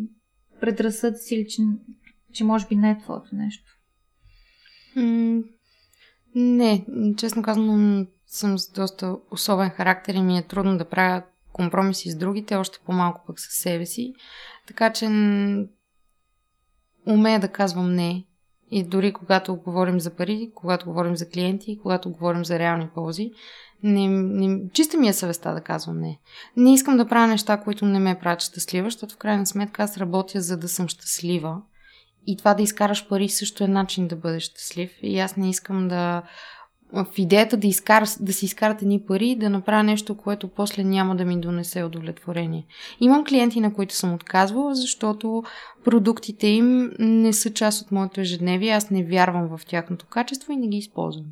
предразсъдци 0.61 1.35
или 1.35 1.47
че, 1.47 1.61
че 2.33 2.43
може 2.43 2.67
би 2.67 2.75
не 2.75 2.91
е 2.91 2.97
твоето 2.97 3.35
нещо? 3.35 3.77
Не, 6.35 6.85
честно 7.17 7.43
казано 7.43 8.05
съм 8.27 8.57
с 8.59 8.71
доста 8.71 9.15
особен 9.31 9.69
характер 9.69 10.13
и 10.13 10.21
ми 10.21 10.37
е 10.37 10.47
трудно 10.47 10.77
да 10.77 10.89
правя 10.89 11.23
компромиси 11.53 12.11
с 12.11 12.17
другите, 12.17 12.55
още 12.55 12.79
по-малко 12.85 13.23
пък 13.27 13.39
със 13.39 13.53
себе 13.53 13.85
си. 13.85 14.13
Така 14.67 14.93
че 14.93 15.05
умея 17.07 17.39
да 17.39 17.47
казвам 17.47 17.95
не. 17.95 18.25
И 18.71 18.83
дори 18.83 19.13
когато 19.13 19.55
говорим 19.55 19.99
за 19.99 20.15
пари, 20.15 20.51
когато 20.55 20.85
говорим 20.85 21.15
за 21.15 21.29
клиенти, 21.29 21.79
когато 21.81 22.09
говорим 22.09 22.45
за 22.45 22.59
реални 22.59 22.89
ползи, 22.95 23.31
не, 23.83 24.07
не, 24.07 24.69
чиста 24.73 24.97
ми 24.97 25.07
е 25.07 25.13
съвестта 25.13 25.53
да 25.53 25.61
казвам 25.61 25.99
не. 25.99 26.19
Не 26.57 26.73
искам 26.73 26.97
да 26.97 27.07
правя 27.07 27.27
неща, 27.27 27.57
които 27.57 27.85
не 27.85 27.99
ме 27.99 28.19
правят 28.19 28.41
щастлива, 28.41 28.87
защото 28.87 29.15
в 29.15 29.17
крайна 29.17 29.45
сметка 29.45 29.83
аз 29.83 29.97
работя 29.97 30.41
за 30.41 30.57
да 30.57 30.67
съм 30.67 30.87
щастлива 30.87 31.61
и 32.27 32.37
това 32.37 32.53
да 32.53 32.63
изкараш 32.63 33.07
пари 33.07 33.29
също 33.29 33.63
е 33.63 33.67
начин 33.67 34.07
да 34.07 34.15
бъдеш 34.15 34.43
щастлив. 34.43 34.91
И 35.01 35.19
аз 35.19 35.37
не 35.37 35.49
искам 35.49 35.87
да 35.87 36.23
в 37.03 37.17
идеята 37.17 37.57
да, 37.57 37.67
изкар, 37.67 38.03
да 38.19 38.33
си 38.33 38.45
изкарат 38.45 38.81
едни 38.81 39.01
пари, 39.01 39.35
да 39.35 39.49
направя 39.49 39.83
нещо, 39.83 40.17
което 40.17 40.47
после 40.47 40.83
няма 40.83 41.15
да 41.15 41.25
ми 41.25 41.41
донесе 41.41 41.83
удовлетворение. 41.83 42.65
Имам 43.01 43.25
клиенти, 43.25 43.59
на 43.59 43.73
които 43.73 43.95
съм 43.95 44.13
отказвала, 44.13 44.75
защото 44.75 45.43
продуктите 45.83 46.47
им 46.47 46.91
не 46.99 47.33
са 47.33 47.53
част 47.53 47.81
от 47.81 47.91
моето 47.91 48.21
ежедневие, 48.21 48.71
аз 48.71 48.89
не 48.89 49.03
вярвам 49.03 49.57
в 49.57 49.65
тяхното 49.65 50.05
качество 50.05 50.51
и 50.51 50.57
не 50.57 50.67
ги 50.67 50.77
използвам. 50.77 51.25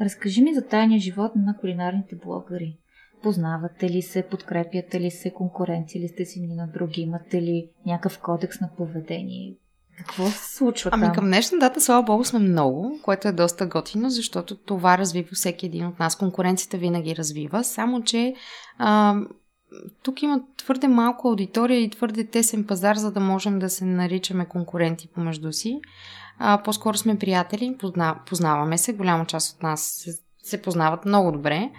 Разкажи 0.00 0.42
ми 0.42 0.54
за 0.54 0.66
тайния 0.66 1.00
живот 1.00 1.32
на 1.36 1.56
кулинарните 1.56 2.16
блогъри. 2.24 2.76
Познавате 3.22 3.90
ли 3.90 4.02
се, 4.02 4.22
подкрепяте 4.22 5.00
ли 5.00 5.10
се, 5.10 5.30
конкуренция 5.30 6.02
ли 6.02 6.08
сте 6.08 6.24
си 6.24 6.40
на 6.40 6.66
други, 6.66 7.00
имате 7.00 7.42
ли 7.42 7.70
някакъв 7.86 8.20
кодекс 8.20 8.60
на 8.60 8.70
поведение? 8.76 9.54
Какво 9.98 10.26
се 10.26 10.56
случва 10.56 10.90
ами 10.92 11.06
там? 11.06 11.14
към 11.14 11.24
днешна 11.24 11.58
дата, 11.58 11.80
слава 11.80 12.02
богу, 12.02 12.24
сме 12.24 12.38
много, 12.38 12.98
което 13.02 13.28
е 13.28 13.32
доста 13.32 13.66
готино, 13.66 14.10
защото 14.10 14.56
това 14.56 14.98
развива 14.98 15.28
всеки 15.32 15.66
един 15.66 15.86
от 15.86 15.98
нас. 15.98 16.16
Конкуренцията 16.16 16.76
винаги 16.76 17.16
развива, 17.16 17.64
само 17.64 18.02
че 18.02 18.34
а, 18.78 19.16
тук 20.02 20.22
има 20.22 20.40
твърде 20.56 20.88
малко 20.88 21.28
аудитория 21.28 21.80
и 21.80 21.90
твърде 21.90 22.26
тесен 22.26 22.64
пазар, 22.64 22.96
за 22.96 23.12
да 23.12 23.20
можем 23.20 23.58
да 23.58 23.70
се 23.70 23.84
наричаме 23.84 24.46
конкуренти 24.46 25.08
помежду 25.08 25.52
си. 25.52 25.80
А, 26.38 26.62
по-скоро 26.62 26.96
сме 26.96 27.18
приятели, 27.18 27.76
позна, 27.78 28.16
познаваме 28.26 28.78
се, 28.78 28.92
голяма 28.92 29.26
част 29.26 29.56
от 29.56 29.62
нас 29.62 29.82
се, 29.82 30.10
се 30.42 30.62
познават 30.62 31.04
много 31.04 31.32
добре. 31.32 31.70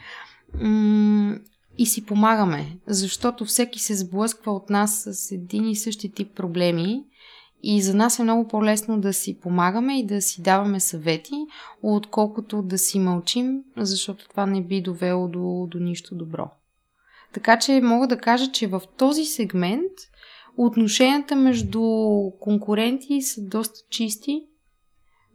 М- 0.61 1.35
и 1.77 1.85
си 1.85 2.05
помагаме, 2.05 2.77
защото 2.87 3.45
всеки 3.45 3.79
се 3.79 3.95
сблъсква 3.95 4.51
от 4.51 4.69
нас 4.69 5.07
с 5.11 5.31
един 5.31 5.69
и 5.69 5.75
същи 5.75 6.11
тип 6.11 6.35
проблеми 6.35 7.03
и 7.63 7.81
за 7.81 7.93
нас 7.93 8.19
е 8.19 8.23
много 8.23 8.47
по-лесно 8.47 9.01
да 9.01 9.13
си 9.13 9.39
помагаме 9.39 9.99
и 9.99 10.05
да 10.05 10.21
си 10.21 10.41
даваме 10.41 10.79
съвети, 10.79 11.45
отколкото 11.83 12.61
да 12.61 12.77
си 12.77 12.99
мълчим, 12.99 13.63
защото 13.77 14.29
това 14.29 14.45
не 14.45 14.63
би 14.63 14.81
довело 14.81 15.27
до, 15.27 15.67
до 15.71 15.79
нищо 15.79 16.15
добро. 16.15 16.49
Така 17.33 17.59
че 17.59 17.81
мога 17.81 18.07
да 18.07 18.17
кажа, 18.17 18.51
че 18.51 18.67
в 18.67 18.81
този 18.97 19.25
сегмент 19.25 19.91
отношенията 20.57 21.35
между 21.35 21.81
конкуренти 22.39 23.21
са 23.21 23.41
доста 23.41 23.79
чисти, 23.89 24.47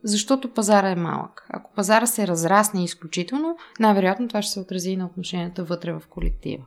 защото 0.04 0.52
пазара 0.52 0.90
е 0.90 0.96
малък. 0.96 1.46
Ако 1.48 1.72
пазара 1.74 2.06
се 2.06 2.26
разрасне 2.26 2.84
изключително, 2.84 3.56
най-вероятно 3.80 4.28
това 4.28 4.42
ще 4.42 4.52
се 4.52 4.60
отрази 4.60 4.90
и 4.90 4.96
на 4.96 5.06
отношенията 5.06 5.64
вътре 5.64 5.92
в 5.92 6.02
колектива. 6.10 6.64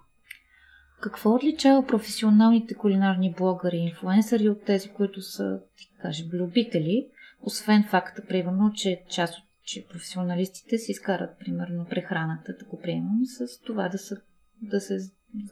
Какво 1.05 1.33
отличава 1.33 1.87
професионалните 1.87 2.75
кулинарни 2.75 3.33
блогъри 3.37 3.77
и 3.77 3.83
инфлуенсъри 3.83 4.49
от 4.49 4.65
тези, 4.65 4.89
които 4.89 5.21
са, 5.21 5.43
да 5.43 6.01
кажем, 6.01 6.27
любители, 6.33 7.07
освен 7.41 7.83
факта, 7.89 8.25
примерно, 8.27 8.71
че 8.73 9.03
част 9.09 9.37
от 9.37 9.45
че 9.63 9.87
професионалистите 9.87 10.77
си 10.77 10.91
изкарат, 10.91 11.39
примерно, 11.39 11.85
прехраната, 11.89 12.55
да 12.59 12.65
го 12.65 12.81
приемам, 12.81 13.19
с 13.25 13.61
това 13.61 13.89
да, 13.89 13.97
са, 13.97 14.21
да 14.61 14.81
се 14.81 14.97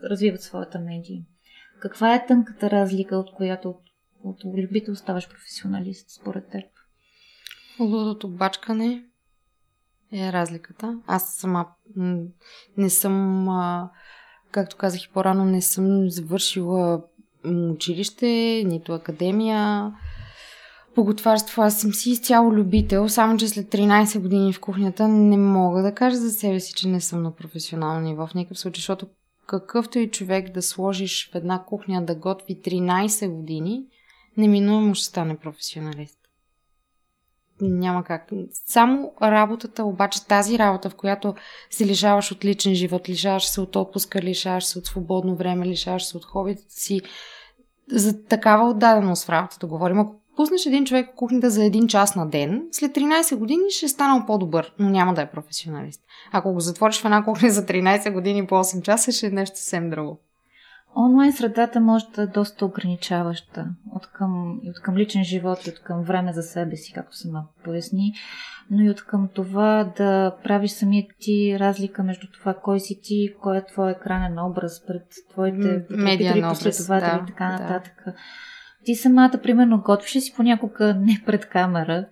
развиват 0.03 0.41
своята 0.41 0.79
медия. 0.79 1.23
Каква 1.79 2.15
е 2.15 2.25
тънката 2.25 2.71
разлика, 2.71 3.17
от 3.17 3.31
която 3.35 3.69
от, 3.69 3.81
от 4.23 4.43
любител 4.45 4.95
ставаш 4.95 5.29
професионалист, 5.29 6.09
според 6.09 6.49
теб? 6.49 6.65
Лудото 7.79 8.29
бачкане 8.29 9.03
е 10.11 10.33
разликата. 10.33 11.01
Аз 11.07 11.35
сама 11.35 11.67
не 12.77 12.89
съм, 12.89 13.49
както 14.53 14.77
казах 14.77 15.03
и 15.03 15.09
по-рано, 15.13 15.45
не 15.45 15.61
съм 15.61 16.09
завършила 16.09 17.01
училище, 17.45 18.63
нито 18.65 18.93
академия 18.93 19.91
по 20.95 21.03
готварство. 21.03 21.61
Аз 21.61 21.81
съм 21.81 21.93
си 21.93 22.09
изцяло 22.09 22.53
любител, 22.53 23.09
само 23.09 23.37
че 23.37 23.47
след 23.47 23.67
13 23.67 24.19
години 24.19 24.53
в 24.53 24.59
кухнята 24.59 25.07
не 25.07 25.37
мога 25.37 25.81
да 25.81 25.95
кажа 25.95 26.17
за 26.17 26.31
себе 26.31 26.59
си, 26.59 26.73
че 26.73 26.87
не 26.87 27.01
съм 27.01 27.23
на 27.23 27.35
професионално 27.35 28.01
ниво 28.01 28.27
в 28.27 28.33
никакъв 28.33 28.59
случай, 28.59 28.79
защото 28.79 29.07
какъвто 29.47 29.99
и 29.99 30.11
човек 30.11 30.53
да 30.53 30.61
сложиш 30.61 31.31
в 31.31 31.35
една 31.35 31.63
кухня 31.63 32.05
да 32.05 32.15
готви 32.15 32.61
13 32.61 33.29
години, 33.29 33.83
неминуемо 34.37 34.95
ще 34.95 35.05
стане 35.05 35.37
професионалист. 35.37 36.22
Няма 37.61 38.03
как. 38.03 38.29
Само 38.51 39.13
работата, 39.21 39.83
обаче 39.83 40.27
тази 40.27 40.59
работа, 40.59 40.89
в 40.89 40.95
която 40.95 41.35
се 41.69 41.85
лишаваш 41.85 42.31
от 42.31 42.45
личен 42.45 42.75
живот, 42.75 43.09
лишаваш 43.09 43.45
се 43.45 43.61
от 43.61 43.75
отпуска, 43.75 44.21
лишаваш 44.21 44.65
се 44.65 44.79
от 44.79 44.85
свободно 44.85 45.35
време, 45.35 45.65
лишаваш 45.65 46.05
се 46.05 46.17
от 46.17 46.25
хобитата 46.25 46.73
си, 46.73 47.01
за 47.91 48.23
такава 48.23 48.69
отдаденост 48.69 49.25
в 49.25 49.29
работата 49.29 49.67
говорим. 49.67 49.99
Ако 49.99 50.15
пуснеш 50.35 50.65
един 50.65 50.85
човек 50.85 51.09
в 51.11 51.15
кухнята 51.15 51.49
за 51.49 51.65
един 51.65 51.87
час 51.87 52.15
на 52.15 52.29
ден, 52.29 52.67
след 52.71 52.91
13 52.91 53.35
години 53.35 53.63
ще 53.69 53.85
е 53.85 53.89
станал 53.89 54.25
по-добър, 54.25 54.73
но 54.79 54.89
няма 54.89 55.13
да 55.13 55.21
е 55.21 55.31
професионалист. 55.31 56.01
Ако 56.31 56.53
го 56.53 56.59
затвориш 56.59 57.01
в 57.01 57.05
една 57.05 57.23
кухня 57.23 57.49
за 57.49 57.65
13 57.65 58.13
години 58.13 58.47
по 58.47 58.55
8 58.55 58.81
часа, 58.81 59.11
ще 59.11 59.27
е 59.27 59.29
нещо 59.29 59.57
съвсем 59.57 59.89
друго. 59.89 60.19
Онлайн 60.95 61.33
средата 61.33 61.79
може 61.79 62.05
да 62.15 62.21
е 62.21 62.27
доста 62.27 62.65
ограничаваща 62.65 63.67
от 63.91 64.07
към, 64.07 64.59
и 64.63 64.69
от 64.69 64.79
към 64.79 64.97
личен 64.97 65.23
живот 65.23 65.67
и 65.67 65.69
от 65.69 65.79
към 65.79 66.03
време 66.03 66.33
за 66.33 66.41
себе 66.41 66.75
си, 66.75 66.93
както 66.93 67.17
сама 67.17 67.45
поясни, 67.63 68.13
но 68.71 68.83
и 68.83 68.89
от 68.89 69.01
към 69.01 69.29
това 69.33 69.93
да 69.97 70.35
правиш 70.43 70.71
самият 70.71 71.11
ти 71.19 71.57
разлика 71.59 72.03
между 72.03 72.27
това 72.27 72.53
кой 72.53 72.79
си 72.79 72.99
ти, 73.03 73.33
кой 73.41 73.57
е 73.57 73.65
твой 73.65 73.91
екранен 73.91 74.39
образ 74.39 74.85
пред 74.85 75.03
твоите 75.31 75.85
потребители, 75.87 76.41
последователи 76.41 77.09
да, 77.09 77.23
и 77.23 77.27
така 77.27 77.51
нататък. 77.51 78.03
Да. 78.05 78.13
Ти 78.85 78.95
самата, 78.95 79.39
примерно, 79.43 79.81
готвиш 79.81 80.15
ли 80.15 80.21
си 80.21 80.33
понякога 80.35 80.93
не 80.99 81.23
пред 81.25 81.49
камера, 81.49 82.07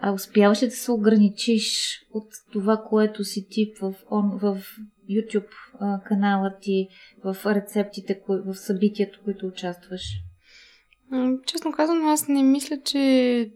а 0.00 0.12
успяваш 0.12 0.62
ли 0.62 0.66
да 0.66 0.72
се 0.72 0.92
ограничиш 0.92 1.98
от 2.14 2.28
това, 2.52 2.76
което 2.88 3.24
си 3.24 3.46
ти 3.50 3.72
в, 3.80 3.94
в 4.10 4.58
YouTube 5.10 5.48
канала 6.04 6.54
ти, 6.60 6.88
в 7.24 7.36
рецептите, 7.46 8.20
в 8.28 8.54
събитието, 8.54 9.20
които 9.24 9.46
участваш? 9.46 10.02
Честно 11.46 11.72
казвам, 11.72 12.08
аз 12.08 12.28
не 12.28 12.42
мисля, 12.42 12.80
че 12.84 13.50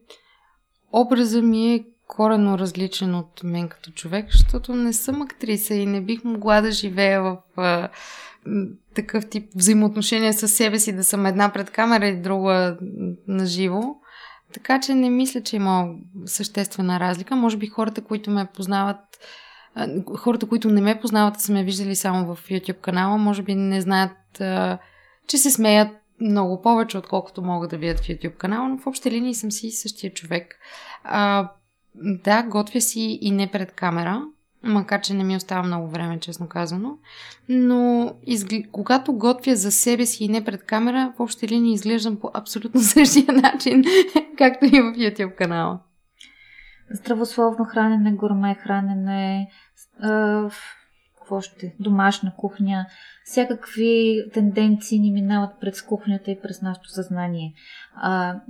образа 0.93 1.43
ми 1.43 1.75
е 1.75 1.85
корено 2.07 2.59
различен 2.59 3.15
от 3.15 3.41
мен 3.45 3.69
като 3.69 3.91
човек, 3.91 4.27
защото 4.33 4.75
не 4.75 4.93
съм 4.93 5.23
актриса 5.23 5.75
и 5.75 5.87
не 5.87 6.01
бих 6.01 6.25
могла 6.25 6.61
да 6.61 6.71
живея 6.71 7.23
в 7.23 7.39
а, 7.57 7.89
такъв 8.95 9.29
тип 9.29 9.51
взаимоотношения 9.55 10.33
с 10.33 10.49
себе 10.49 10.79
си, 10.79 10.97
да 10.97 11.05
съм 11.05 11.27
една 11.27 11.53
пред 11.53 11.71
камера 11.71 12.07
и 12.07 12.21
друга 12.21 12.79
на 13.29 13.47
живо. 13.47 13.83
Така 14.53 14.81
че 14.81 14.95
не 14.95 15.11
мисля, 15.11 15.41
че 15.41 15.57
има 15.57 15.89
съществена 16.27 17.01
разлика. 17.01 17.37
Може 17.37 17.57
би 17.57 17.67
хората, 17.67 18.05
които 18.05 18.31
ме 18.31 18.49
познават, 18.55 19.01
хората, 20.17 20.49
които 20.49 20.71
не 20.71 20.81
ме 20.81 21.01
познават, 21.01 21.41
са 21.41 21.53
ме 21.53 21.65
виждали 21.65 21.97
само 21.97 22.35
в 22.35 22.49
YouTube 22.49 22.81
канала, 22.81 23.19
може 23.19 23.43
би 23.43 23.55
не 23.55 23.81
знаят, 23.81 24.43
че 25.27 25.39
се 25.39 25.51
смеят 25.51 25.89
много 26.21 26.63
повече, 26.63 26.99
отколкото 26.99 27.43
могат 27.43 27.71
да 27.71 27.77
видят 27.77 28.01
в 28.01 28.09
YouTube 28.09 28.37
канала, 28.37 28.69
но 28.69 28.79
в 28.79 28.87
общи 28.87 29.11
линии 29.11 29.35
съм 29.35 29.51
си 29.51 29.71
същия 29.71 30.13
човек. 30.13 30.55
А, 31.05 31.51
да, 31.95 32.43
готвя 32.43 32.81
си 32.81 33.19
и 33.23 33.31
не 33.31 33.51
пред 33.51 33.73
камера, 33.73 34.23
макар 34.63 35.01
че 35.01 35.15
не 35.15 35.25
ми 35.25 35.37
остава 35.37 35.63
много 35.63 35.89
време, 35.89 36.21
честно 36.21 36.49
казано. 36.49 36.99
Но 37.49 38.15
изгл... 38.27 38.55
когато 38.73 39.13
готвя 39.13 39.57
за 39.57 39.73
себе 39.73 40.07
си 40.07 40.25
и 40.25 40.29
не 40.29 40.45
пред 40.45 40.65
камера, 40.65 41.13
в 41.17 41.21
общи 41.21 41.49
линии 41.49 41.75
изглеждам 41.75 42.17
по 42.17 42.31
абсолютно 42.35 42.81
същия 42.83 43.33
начин, 43.33 43.85
както 44.39 44.65
и 44.65 44.81
в 44.81 44.93
YouTube 44.93 45.35
канала. 45.35 45.79
Здравословно 46.91 47.65
хранене, 47.65 48.13
гурме 48.13 48.55
хранене, 48.55 49.51
какво 51.19 51.41
ще, 51.41 51.77
домашна 51.81 52.35
кухня, 52.37 52.87
всякакви 53.25 54.25
тенденции 54.35 54.99
ни 54.99 55.13
минават 55.13 55.61
през 55.61 55.83
кухнята 55.83 56.31
и 56.31 56.41
през 56.41 56.63
нашето 56.63 56.89
съзнание. 56.89 57.55
А, 57.95 58.41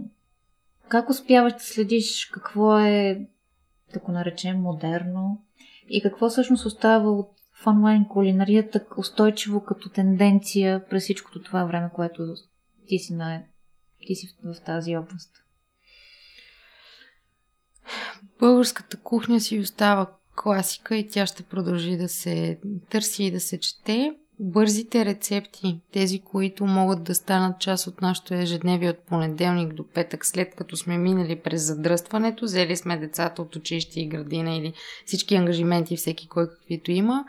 как 0.88 1.10
успяваш 1.10 1.52
да 1.52 1.60
следиш 1.60 2.26
какво 2.26 2.78
е, 2.78 3.26
да 3.92 3.98
го 3.98 4.12
наречем, 4.12 4.60
модерно 4.60 5.44
и 5.88 6.02
какво 6.02 6.28
всъщност 6.28 6.66
остава 6.66 7.10
от 7.10 7.30
в 7.62 7.66
онлайн 7.66 8.04
кулинарията 8.08 8.84
устойчиво 8.96 9.64
като 9.64 9.88
тенденция 9.88 10.88
през 10.88 11.02
всичкото 11.02 11.42
това 11.42 11.64
време, 11.64 11.90
което 11.94 12.34
ти 12.86 12.98
си, 12.98 13.14
на, 13.14 13.42
ти 14.06 14.14
си 14.14 14.36
в 14.44 14.60
тази 14.60 14.96
област? 14.96 15.30
Българската 18.40 18.96
кухня 18.96 19.40
си 19.40 19.58
остава 19.58 20.06
класика 20.36 20.96
и 20.96 21.08
тя 21.08 21.26
ще 21.26 21.42
продължи 21.42 21.96
да 21.96 22.08
се 22.08 22.58
търси 22.90 23.24
и 23.24 23.30
да 23.30 23.40
се 23.40 23.60
чете. 23.60 24.12
Бързите 24.40 25.04
рецепти, 25.04 25.80
тези, 25.92 26.18
които 26.18 26.66
могат 26.66 27.02
да 27.02 27.14
станат 27.14 27.60
част 27.60 27.86
от 27.86 28.00
нашото 28.00 28.34
ежедневие 28.34 28.90
от 28.90 28.98
понеделник 28.98 29.74
до 29.74 29.88
петък, 29.88 30.26
след 30.26 30.54
като 30.54 30.76
сме 30.76 30.98
минали 30.98 31.36
през 31.36 31.62
задръстването, 31.62 32.44
взели 32.44 32.76
сме 32.76 32.96
децата 32.96 33.42
от 33.42 33.56
училище 33.56 34.00
и 34.00 34.08
градина 34.08 34.56
или 34.56 34.72
всички 35.06 35.34
ангажименти, 35.34 35.96
всеки 35.96 36.28
кой 36.28 36.48
каквито 36.48 36.90
има, 36.90 37.24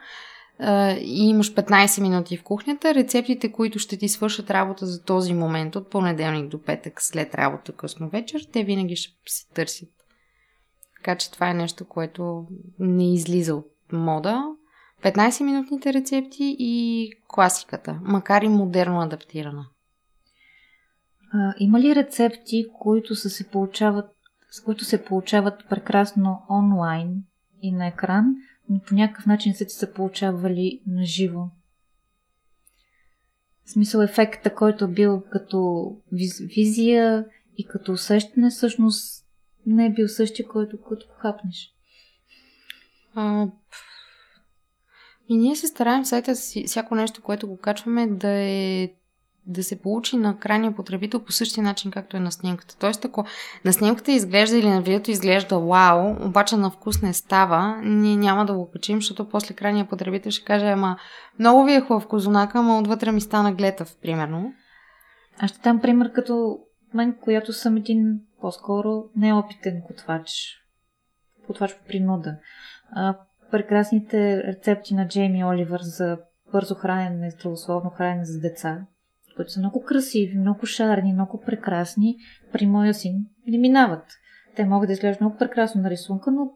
и 0.99 1.30
имаш 1.30 1.54
15 1.54 2.02
минути 2.02 2.38
в 2.38 2.43
кухнята, 2.43 2.95
рецептите, 2.95 3.52
които 3.52 3.80
ще 3.80 3.97
ти 3.97 4.10
свършат 4.10 4.52
работа 4.52 4.86
за 4.86 5.04
този 5.04 5.34
момент, 5.34 5.76
от 5.76 5.89
понеделник 5.89 6.47
до 6.47 6.62
петък, 6.62 7.02
след 7.02 7.36
работа 7.36 7.71
късно 7.71 8.10
вечер, 8.10 8.47
те 8.54 8.63
винаги 8.63 8.95
ще 8.95 9.13
се 9.28 9.47
търсят. 9.54 9.89
Така 11.04 11.18
че 11.18 11.32
това 11.32 11.50
е 11.50 11.54
нещо, 11.54 11.86
което 11.86 12.48
не 12.80 13.13
излиза 13.13 13.56
от 13.56 13.72
мода. 13.92 14.44
15-минутните 15.04 15.94
рецепти 15.94 16.56
и 16.60 17.12
класиката, 17.28 18.00
макар 18.04 18.42
и 18.42 18.48
модерно 18.48 19.02
адаптирана. 19.02 19.66
А, 21.34 21.54
има 21.60 21.80
ли 21.80 21.96
рецепти, 21.96 22.66
които 22.80 23.16
са 23.16 23.30
се 23.30 23.48
получават, 23.48 24.06
с 24.52 24.62
които 24.62 24.86
се 24.86 25.06
получават 25.06 25.70
прекрасно 25.70 26.42
онлайн 26.50 27.24
и 27.62 27.72
на 27.72 27.88
екран, 27.88 28.36
но 28.70 28.80
по 28.80 28.96
някакъв 28.96 29.26
начин 29.26 29.54
са 29.54 29.66
ти 29.66 29.74
се 29.74 29.94
получавали 29.94 30.82
на 30.88 31.06
живо? 31.06 31.46
В 33.66 33.72
смисъл 33.72 34.02
ефекта, 34.02 34.56
който 34.56 34.88
бил 34.88 35.24
като 35.32 35.88
виз, 36.12 36.39
визия 36.39 37.26
и 37.58 37.68
като 37.68 37.92
усещане 37.92 38.50
всъщност 38.50 39.23
не 39.65 39.86
е 39.86 39.93
бил 39.93 40.08
същия, 40.08 40.47
който 40.47 40.82
като 40.82 41.06
хапнеш. 41.17 41.69
А, 43.15 43.47
и 45.30 45.38
ние 45.38 45.56
се 45.56 45.67
стараем 45.67 46.06
сайта 46.06 46.36
си, 46.36 46.63
всяко 46.67 46.95
нещо, 46.95 47.21
което 47.21 47.47
го 47.47 47.58
качваме, 47.58 48.08
да 48.08 48.30
е 48.30 48.89
да 49.45 49.63
се 49.63 49.82
получи 49.82 50.17
на 50.17 50.38
крайния 50.38 50.76
потребител 50.76 51.19
по 51.19 51.32
същия 51.32 51.63
начин, 51.63 51.91
както 51.91 52.17
е 52.17 52.19
на 52.19 52.32
снимката. 52.32 52.78
Тоест, 52.80 53.06
ако 53.06 53.26
на 53.65 53.73
снимката 53.73 54.12
изглежда 54.12 54.58
или 54.58 54.69
на 54.69 54.82
видеото 54.82 55.12
изглежда 55.12 55.60
вау, 55.60 56.28
обаче 56.28 56.58
на 56.58 56.69
вкус 56.69 57.02
не 57.02 57.13
става, 57.13 57.82
ние 57.84 58.15
няма 58.15 58.45
да 58.45 58.54
го 58.54 58.71
качим, 58.71 58.97
защото 58.97 59.30
после 59.30 59.54
крайния 59.54 59.86
потребител 59.89 60.32
ще 60.32 60.45
каже, 60.45 60.65
ама 60.65 60.97
много 61.39 61.63
ви 61.63 61.73
е 61.73 61.82
хубав 61.82 62.08
козунака, 62.08 62.58
ама 62.58 62.80
отвътре 62.80 63.12
ми 63.12 63.21
стана 63.21 63.54
глетав, 63.54 63.95
примерно. 64.02 64.54
Аз 65.39 65.52
ще 65.52 65.60
дам 65.63 65.82
пример 65.82 66.13
като 66.13 66.58
мен, 66.94 67.16
която 67.22 67.54
съм 67.54 67.78
един 67.78 68.20
по-скоро 68.42 69.10
неопитен 69.16 69.82
готвач. 69.88 70.30
Готвач 71.48 71.76
по 71.78 71.86
принуда. 71.86 72.38
А, 72.92 73.18
прекрасните 73.52 74.44
рецепти 74.44 74.94
на 74.94 75.08
Джейми 75.08 75.46
Оливър 75.46 75.80
за 75.82 76.18
бързо 76.52 76.76
хранене, 76.76 77.32
здравословно 77.32 77.90
хранене 77.90 78.26
за 78.26 78.40
деца, 78.40 78.86
които 79.36 79.52
са 79.52 79.60
много 79.60 79.84
красиви, 79.84 80.38
много 80.38 80.66
шарни, 80.66 81.14
много 81.14 81.42
прекрасни, 81.46 82.18
при 82.52 82.66
моя 82.66 82.94
син 82.94 83.26
не 83.48 83.58
минават. 83.58 84.06
Те 84.56 84.66
могат 84.66 84.88
да 84.88 84.94
изглеждат 84.94 85.22
много 85.22 85.38
прекрасно 85.38 85.82
на 85.82 85.90
рисунка, 85.90 86.32
но 86.32 86.52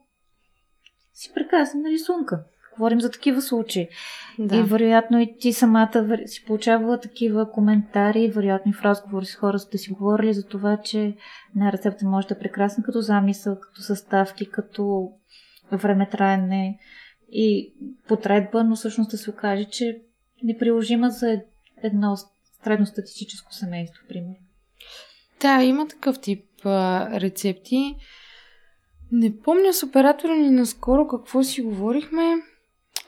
си 1.13 1.31
прекрасни 1.35 1.81
на 1.81 1.89
рисунка. 1.89 2.43
Говорим 2.77 3.01
за 3.01 3.11
такива 3.11 3.41
случаи. 3.41 3.87
Да. 4.39 4.57
И 4.57 4.63
вероятно 4.63 5.19
и 5.19 5.37
ти 5.39 5.53
самата 5.53 6.17
си 6.25 6.45
получавала 6.45 6.99
такива 6.99 7.51
коментари, 7.51 8.31
вероятно 8.35 8.69
и 8.71 8.73
в 8.73 8.81
разговори 8.81 9.25
с 9.25 9.35
хора 9.35 9.59
сте 9.59 9.77
си 9.77 9.91
говорили 9.91 10.33
за 10.33 10.47
това, 10.47 10.77
че 10.83 11.15
една 11.55 11.71
рецепта 11.71 12.05
може 12.05 12.27
да 12.27 12.35
е 12.35 12.39
прекрасна 12.39 12.83
като 12.83 13.01
замисъл, 13.01 13.59
като 13.59 13.81
съставки, 13.81 14.49
като 14.51 15.11
времетраене 15.71 16.79
и 17.31 17.73
потредба, 18.07 18.63
но 18.63 18.75
всъщност 18.75 19.11
да 19.11 19.17
се 19.17 19.29
окаже, 19.29 19.65
че 19.65 20.01
неприложима 20.43 21.09
за 21.09 21.41
едно 21.83 22.17
средностатистическо 22.63 23.53
семейство, 23.53 24.03
примерно. 24.09 24.35
Да, 25.41 25.63
има 25.63 25.87
такъв 25.87 26.19
тип 26.19 26.45
а, 26.65 27.09
рецепти. 27.19 27.95
Не 29.11 29.39
помня 29.39 29.73
с 29.73 29.83
оператора 29.83 30.35
ни 30.35 30.49
наскоро 30.49 31.07
какво 31.07 31.43
си 31.43 31.61
говорихме. 31.61 32.35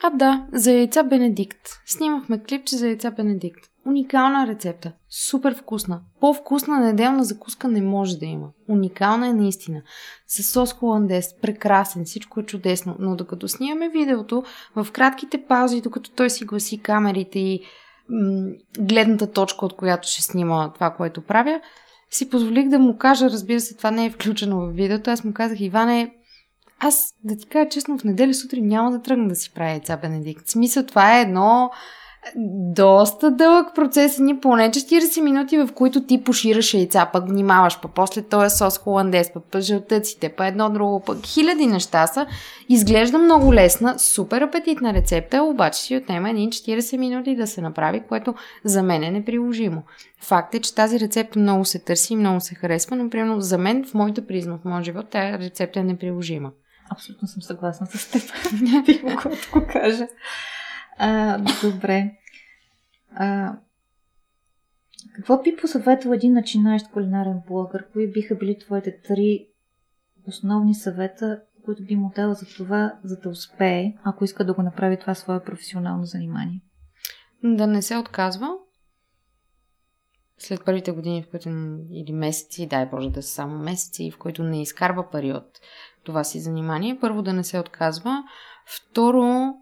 А 0.02 0.10
да, 0.10 0.46
за 0.52 0.72
яйца 0.72 1.02
Бенедикт. 1.02 1.60
Снимахме 1.86 2.42
клипче 2.42 2.76
за 2.76 2.86
яйца 2.86 3.10
Бенедикт. 3.10 3.64
Уникална 3.86 4.46
рецепта. 4.46 4.92
Супер 5.08 5.54
вкусна. 5.54 6.00
По-вкусна 6.20 6.80
неделна 6.80 7.24
закуска 7.24 7.68
не 7.68 7.82
може 7.82 8.18
да 8.18 8.26
има. 8.26 8.48
Уникална 8.68 9.26
е 9.28 9.32
наистина. 9.32 9.82
С 10.26 10.42
сос 10.42 10.72
холандес. 10.72 11.34
Прекрасен. 11.42 12.04
Всичко 12.04 12.40
е 12.40 12.42
чудесно. 12.42 12.96
Но 12.98 13.16
докато 13.16 13.48
снимаме 13.48 13.88
видеото, 13.88 14.42
в 14.76 14.86
кратките 14.92 15.44
паузи, 15.48 15.80
докато 15.80 16.10
той 16.10 16.30
си 16.30 16.44
гласи 16.44 16.82
камерите 16.82 17.38
и 17.38 17.60
м- 18.08 18.50
гледната 18.78 19.32
точка, 19.32 19.66
от 19.66 19.76
която 19.76 20.08
ще 20.08 20.22
снима 20.22 20.72
това, 20.72 20.90
което 20.90 21.20
правя, 21.20 21.60
си 22.10 22.30
позволих 22.30 22.68
да 22.68 22.78
му 22.78 22.98
кажа, 22.98 23.30
разбира 23.30 23.60
се, 23.60 23.76
това 23.76 23.90
не 23.90 24.06
е 24.06 24.10
включено 24.10 24.60
в 24.60 24.72
видеото. 24.72 25.10
Аз 25.10 25.24
му 25.24 25.32
казах, 25.32 25.60
Иване, 25.60 26.14
аз, 26.80 27.14
да 27.24 27.36
ти 27.36 27.46
кажа 27.46 27.68
честно, 27.68 27.98
в 27.98 28.04
неделя 28.04 28.34
сутрин 28.34 28.66
няма 28.66 28.90
да 28.90 29.02
тръгна 29.02 29.28
да 29.28 29.34
си 29.34 29.50
правя 29.54 29.70
яйца 29.70 29.96
Бенедикт. 29.96 30.46
В 30.46 30.50
смисъл, 30.50 30.86
това 30.86 31.18
е 31.18 31.22
едно 31.22 31.70
доста 32.74 33.30
дълъг 33.30 33.74
процес, 33.74 34.18
ни 34.18 34.40
поне 34.40 34.70
40 34.70 35.20
минути, 35.20 35.58
в 35.58 35.68
които 35.74 36.02
ти 36.02 36.24
пошираш 36.24 36.74
яйца, 36.74 37.10
пък 37.12 37.28
внимаваш, 37.28 37.80
па 37.80 37.88
после 37.88 38.22
този 38.22 38.56
сос 38.56 38.78
холандес, 38.78 39.32
па 39.50 39.60
жълтъците, 39.60 40.28
па 40.28 40.46
едно 40.46 40.70
друго, 40.70 41.00
пък 41.00 41.26
хиляди 41.26 41.66
неща 41.66 42.06
са. 42.06 42.26
Изглежда 42.68 43.18
много 43.18 43.54
лесна, 43.54 43.98
супер 43.98 44.40
апетитна 44.40 44.92
рецепта, 44.92 45.42
обаче 45.42 45.82
си 45.82 45.96
отнема 45.96 46.30
един 46.30 46.50
40 46.50 46.96
минути 46.96 47.36
да 47.36 47.46
се 47.46 47.60
направи, 47.60 48.02
което 48.08 48.34
за 48.64 48.82
мен 48.82 49.02
е 49.02 49.10
неприложимо. 49.10 49.82
Факт 50.22 50.54
е, 50.54 50.60
че 50.60 50.74
тази 50.74 51.00
рецепта 51.00 51.38
много 51.38 51.64
се 51.64 51.78
търси 51.78 52.12
и 52.12 52.16
много 52.16 52.40
се 52.40 52.54
харесва, 52.54 52.96
но 52.96 53.10
примерно 53.10 53.40
за 53.40 53.58
мен 53.58 53.84
в 53.84 53.94
моята 53.94 54.26
призма 54.26 54.58
в 54.58 54.64
моя 54.64 54.82
живот 54.82 55.10
тази 55.10 55.38
рецепта 55.38 55.80
е 55.80 55.84
неприложима. 55.84 56.50
Абсолютно 56.90 57.28
съм 57.28 57.42
съгласна 57.42 57.86
с 57.86 58.10
теб. 58.10 58.22
Не 58.62 58.82
бих 58.82 59.02
могла 59.02 59.30
да 59.30 59.60
го 59.60 59.66
кажа. 59.72 60.08
А, 60.98 61.38
добре. 61.62 62.12
А, 63.14 63.56
какво 65.14 65.42
би 65.42 65.56
посъветвал 65.56 66.12
един 66.12 66.32
начинаещ 66.32 66.86
кулинарен 66.92 67.42
блогър? 67.46 67.86
Кои 67.92 68.12
биха 68.12 68.34
били 68.34 68.58
твоите 68.58 69.00
три 69.00 69.46
основни 70.26 70.74
съвета, 70.74 71.42
които 71.64 71.84
би 71.84 71.96
му 71.96 72.12
дала 72.16 72.34
за 72.34 72.46
това, 72.56 72.98
за 73.04 73.16
да 73.16 73.28
успее, 73.28 73.94
ако 74.04 74.24
иска 74.24 74.44
да 74.44 74.54
го 74.54 74.62
направи 74.62 74.98
това 75.00 75.14
свое 75.14 75.44
професионално 75.44 76.04
занимание? 76.04 76.60
Да 77.44 77.66
не 77.66 77.82
се 77.82 77.96
отказва. 77.96 78.48
След 80.38 80.64
първите 80.64 80.92
години, 80.92 81.22
в 81.22 81.30
които 81.30 81.48
или 81.90 82.12
месеци, 82.12 82.66
дай 82.66 82.86
Боже 82.86 83.10
да 83.10 83.22
са 83.22 83.28
само 83.28 83.58
месеци, 83.58 84.10
в 84.10 84.18
които 84.18 84.42
не 84.42 84.62
изкарва 84.62 85.10
пари 85.10 85.32
от 85.32 85.60
това 86.04 86.24
си 86.24 86.40
занимание, 86.40 86.98
първо 87.00 87.22
да 87.22 87.32
не 87.32 87.44
се 87.44 87.58
отказва. 87.58 88.22
Второ, 88.66 89.54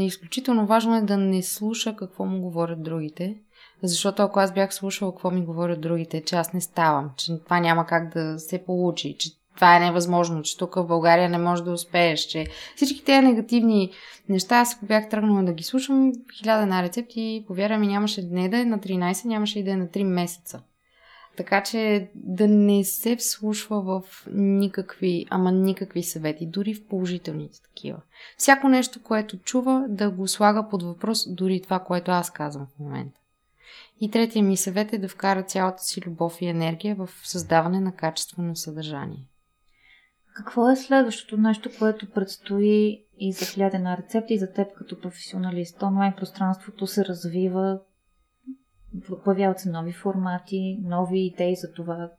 изключително 0.00 0.66
важно 0.66 0.96
е 0.96 1.02
да 1.02 1.16
не 1.16 1.42
слуша 1.42 1.96
какво 1.96 2.24
му 2.24 2.40
говорят 2.40 2.82
другите. 2.82 3.36
Защото 3.82 4.22
ако 4.22 4.40
аз 4.40 4.54
бях 4.54 4.74
слушала 4.74 5.12
какво 5.12 5.30
ми 5.30 5.44
говорят 5.44 5.80
другите, 5.80 6.24
че 6.24 6.36
аз 6.36 6.52
не 6.52 6.60
ставам, 6.60 7.10
че 7.16 7.32
това 7.44 7.60
няма 7.60 7.86
как 7.86 8.12
да 8.14 8.38
се 8.38 8.64
получи, 8.64 9.16
че 9.18 9.30
това 9.54 9.76
е 9.76 9.80
невъзможно, 9.80 10.42
че 10.42 10.58
тук 10.58 10.74
в 10.74 10.86
България 10.86 11.28
не 11.28 11.38
можеш 11.38 11.64
да 11.64 11.72
успееш, 11.72 12.20
че 12.20 12.46
всички 12.76 13.04
тези 13.04 13.26
негативни 13.26 13.90
неща, 14.28 14.56
аз 14.56 14.74
ако 14.74 14.86
бях 14.86 15.08
тръгнала 15.08 15.42
да 15.42 15.52
ги 15.52 15.62
слушам, 15.62 16.12
хиляда 16.38 16.62
една 16.62 16.82
рецепти, 16.82 17.44
повярвай 17.46 17.78
ми, 17.78 17.86
нямаше 17.86 18.22
не 18.22 18.48
да 18.48 18.58
е 18.58 18.64
на 18.64 18.78
13, 18.78 19.24
нямаше 19.24 19.58
и 19.58 19.64
да 19.64 19.70
е 19.70 19.76
на 19.76 19.86
3 19.86 20.04
месеца. 20.04 20.62
Така 21.36 21.62
че 21.62 22.10
да 22.14 22.48
не 22.48 22.84
се 22.84 23.16
вслушва 23.16 23.80
в 23.80 24.26
никакви, 24.32 25.26
ама 25.30 25.52
никакви 25.52 26.02
съвети, 26.02 26.46
дори 26.46 26.74
в 26.74 26.86
положителните 26.86 27.62
такива. 27.62 28.00
Всяко 28.36 28.68
нещо, 28.68 29.02
което 29.02 29.38
чува, 29.38 29.86
да 29.88 30.10
го 30.10 30.28
слага 30.28 30.68
под 30.70 30.82
въпрос, 30.82 31.34
дори 31.34 31.62
това, 31.62 31.78
което 31.78 32.10
аз 32.10 32.30
казвам 32.30 32.66
в 32.66 32.78
момента. 32.78 33.20
И 34.00 34.10
третия 34.10 34.44
ми 34.44 34.56
съвет 34.56 34.92
е 34.92 34.98
да 34.98 35.08
вкара 35.08 35.42
цялата 35.42 35.82
си 35.82 36.00
любов 36.06 36.42
и 36.42 36.46
енергия 36.46 36.94
в 36.94 37.08
създаване 37.22 37.80
на 37.80 37.92
качествено 37.92 38.56
съдържание. 38.56 39.28
Какво 40.34 40.70
е 40.70 40.76
следващото 40.76 41.36
нещо, 41.36 41.70
което 41.78 42.10
предстои 42.10 43.04
и 43.18 43.32
за 43.32 43.46
хиляда 43.46 43.78
на 43.78 43.96
рецепти 43.96 44.34
и 44.34 44.38
за 44.38 44.52
теб 44.52 44.74
като 44.76 45.00
професионалист? 45.00 45.82
Онлайн 45.82 46.12
пространството 46.16 46.86
се 46.86 47.04
развива, 47.04 47.80
появяват 49.24 49.60
се 49.60 49.70
нови 49.70 49.92
формати, 49.92 50.78
нови 50.82 51.20
идеи 51.20 51.56
за 51.56 51.72
това 51.72 52.10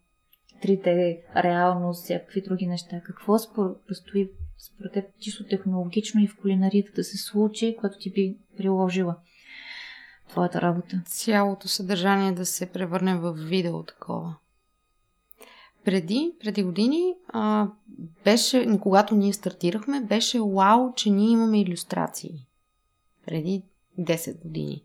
3D, 0.64 1.20
реалност, 1.36 2.04
всякакви 2.04 2.42
други 2.42 2.68
неща. 2.68 3.02
Какво 3.06 3.38
предстои 3.88 4.32
според 4.58 4.94
теб 4.94 5.06
чисто 5.20 5.48
технологично 5.48 6.22
и 6.22 6.28
в 6.28 6.38
кулинарията 6.42 6.92
да 6.96 7.04
се 7.04 7.18
случи, 7.18 7.78
което 7.80 7.98
ти 8.00 8.12
би 8.12 8.38
приложила 8.58 9.16
твоята 10.30 10.62
работа? 10.62 11.02
Цялото 11.06 11.68
съдържание 11.68 12.32
да 12.32 12.46
се 12.46 12.66
превърне 12.66 13.16
в 13.16 13.34
видео 13.34 13.84
такова. 13.84 14.36
Преди, 15.86 16.34
преди 16.40 16.64
години, 16.64 17.14
а, 17.28 17.68
беше, 18.24 18.80
когато 18.82 19.16
ние 19.16 19.34
стартирахме, 19.34 20.02
беше 20.02 20.40
вау, 20.40 20.94
че 20.96 21.10
ние 21.10 21.32
имаме 21.32 21.62
иллюстрации. 21.62 22.48
Преди 23.26 23.64
10 24.00 24.42
години. 24.42 24.84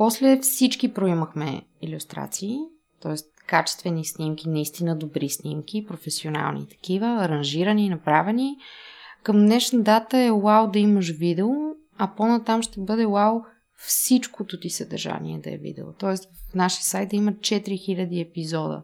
После 0.00 0.38
всички 0.42 0.94
проимахме 0.94 1.62
иллюстрации, 1.82 2.56
т.е. 3.02 3.14
качествени 3.46 4.04
снимки, 4.04 4.48
наистина 4.48 4.98
добри 4.98 5.28
снимки, 5.28 5.84
професионални 5.88 6.68
такива, 6.68 7.06
аранжирани, 7.06 7.88
направени. 7.88 8.56
Към 9.22 9.36
днешна 9.36 9.82
дата 9.82 10.18
е 10.18 10.30
вау 10.30 10.70
да 10.70 10.78
имаш 10.78 11.10
видео, 11.10 11.48
а 11.98 12.14
по-натам 12.16 12.62
ще 12.62 12.80
бъде 12.80 13.06
вау 13.06 13.40
всичкото 13.76 14.60
ти 14.60 14.70
съдържание 14.70 15.40
да 15.40 15.54
е 15.54 15.56
видео. 15.56 15.92
Т.е. 15.92 16.16
в 16.50 16.54
нашия 16.54 16.84
сайт 16.84 17.12
има 17.12 17.32
4000 17.32 18.28
епизода 18.28 18.82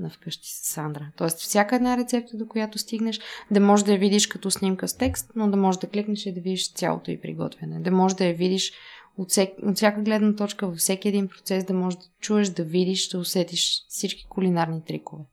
на 0.00 0.10
Вкъщи 0.10 0.48
с 0.48 0.72
Сандра. 0.72 1.12
Тоест, 1.16 1.38
всяка 1.38 1.76
една 1.76 1.96
рецепта, 1.96 2.36
до 2.36 2.48
която 2.48 2.78
стигнеш, 2.78 3.20
да 3.50 3.60
можеш 3.60 3.84
да 3.84 3.92
я 3.92 3.98
видиш 3.98 4.26
като 4.26 4.50
снимка 4.50 4.88
с 4.88 4.96
текст, 4.96 5.30
но 5.36 5.50
да 5.50 5.56
можеш 5.56 5.78
да 5.78 5.88
кликнеш 5.88 6.26
и 6.26 6.34
да 6.34 6.40
видиш 6.40 6.72
цялото 6.72 7.10
и 7.10 7.20
приготвяне. 7.20 7.80
Да 7.80 7.90
можеш 7.90 8.16
да 8.16 8.24
я 8.24 8.34
видиш 8.34 8.72
от, 9.18 9.30
всек, 9.30 9.54
от 9.62 9.76
всяка 9.76 10.02
гледна 10.02 10.36
точка, 10.36 10.66
във 10.66 10.76
всеки 10.76 11.08
един 11.08 11.28
процес, 11.28 11.64
да 11.64 11.74
можеш 11.74 11.98
да 11.98 12.06
чуеш, 12.20 12.48
да 12.48 12.64
видиш, 12.64 13.08
да 13.08 13.18
усетиш 13.18 13.84
всички 13.88 14.26
кулинарни 14.28 14.84
трикове. 14.84 15.24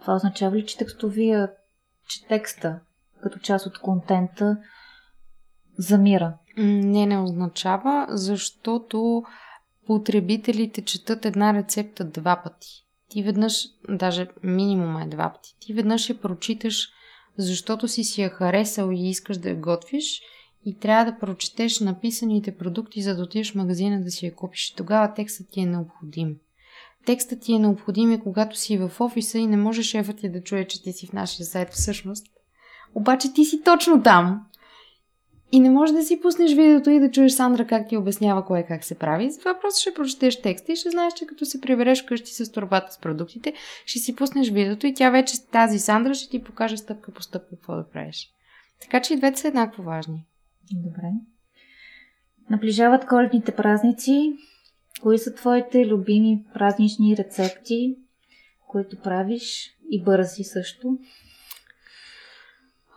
Това 0.00 0.14
означава 0.14 0.56
ли, 0.56 0.66
че 0.66 0.76
текстовия, 0.76 1.52
че 2.08 2.26
текста 2.28 2.80
като 3.22 3.38
част 3.38 3.66
от 3.66 3.78
контента 3.78 4.56
замира? 5.78 6.34
Не, 6.56 7.06
не 7.06 7.18
означава, 7.18 8.06
защото 8.10 9.22
потребителите 9.86 10.84
четат 10.84 11.24
една 11.24 11.54
рецепта 11.54 12.04
два 12.04 12.42
пъти. 12.44 12.86
ти 13.08 13.22
веднъж, 13.22 13.64
даже 13.88 14.28
минимум 14.42 15.02
е 15.02 15.06
два 15.06 15.32
пъти, 15.32 15.56
ти 15.60 15.72
веднъж 15.72 16.10
я 16.10 16.20
прочиташ, 16.20 16.88
защото 17.38 17.88
си 17.88 18.04
си 18.04 18.22
я 18.22 18.30
харесал 18.30 18.90
и 18.92 19.08
искаш 19.08 19.38
да 19.38 19.48
я 19.48 19.56
готвиш 19.56 20.22
и 20.66 20.78
трябва 20.78 21.12
да 21.12 21.18
прочетеш 21.18 21.80
написаните 21.80 22.56
продукти, 22.56 23.02
за 23.02 23.16
да 23.16 23.22
отидеш 23.22 23.52
в 23.52 23.54
магазина 23.54 24.04
да 24.04 24.10
си 24.10 24.26
я 24.26 24.34
купиш. 24.34 24.74
Тогава 24.76 25.14
текстът 25.14 25.46
ти 25.50 25.60
е 25.60 25.66
необходим. 25.66 26.36
Текстът 27.06 27.40
ти 27.40 27.54
е 27.54 27.58
необходим 27.58 28.12
и 28.12 28.20
когато 28.20 28.58
си 28.58 28.78
в 28.78 28.90
офиса 29.00 29.38
и 29.38 29.46
не 29.46 29.56
може 29.56 29.82
шефът 29.82 30.16
ти 30.16 30.28
да 30.28 30.42
чуе, 30.42 30.64
че 30.64 30.82
ти 30.82 30.92
си 30.92 31.06
в 31.06 31.12
нашия 31.12 31.46
сайт 31.46 31.68
всъщност. 31.72 32.26
Обаче 32.94 33.32
ти 33.32 33.44
си 33.44 33.62
точно 33.64 34.02
там. 34.02 34.46
И 35.52 35.60
не 35.60 35.70
можеш 35.70 35.94
да 35.94 36.02
си 36.02 36.20
пуснеш 36.20 36.54
видеото 36.54 36.90
и 36.90 37.00
да 37.00 37.10
чуеш 37.10 37.32
Сандра 37.32 37.66
как 37.66 37.88
ти 37.88 37.96
обяснява 37.96 38.44
кое 38.44 38.66
как 38.68 38.84
се 38.84 38.98
прави. 38.98 39.30
Затова 39.30 39.60
просто 39.60 39.80
ще 39.80 39.94
прочетеш 39.94 40.42
текста 40.42 40.72
и 40.72 40.76
ще 40.76 40.90
знаеш, 40.90 41.14
че 41.14 41.26
като 41.26 41.44
се 41.44 41.60
прибереш 41.60 42.02
вкъщи 42.02 42.30
с 42.30 42.52
турбата 42.52 42.92
с 42.92 42.98
продуктите, 42.98 43.54
ще 43.86 43.98
си 43.98 44.16
пуснеш 44.16 44.50
видеото 44.50 44.86
и 44.86 44.94
тя 44.94 45.10
вече 45.10 45.46
тази 45.46 45.78
Сандра 45.78 46.14
ще 46.14 46.30
ти 46.30 46.44
покаже 46.44 46.76
стъпка 46.76 47.12
по 47.12 47.22
стъпка 47.22 47.50
какво 47.50 47.76
да 47.76 47.90
правиш. 47.90 48.30
Така 48.80 49.00
че 49.00 49.14
и 49.14 49.16
двете 49.16 49.40
са 49.40 49.48
еднакво 49.48 49.82
важни. 49.82 50.26
Добре. 50.72 51.12
Наближават 52.50 53.06
коледните 53.06 53.56
празници. 53.56 54.36
Кои 55.02 55.18
са 55.18 55.34
твоите 55.34 55.86
любими 55.86 56.44
празнични 56.54 57.16
рецепти, 57.16 57.96
които 58.68 59.00
правиш 59.00 59.70
и 59.90 60.04
бързи 60.04 60.44
също? 60.44 60.98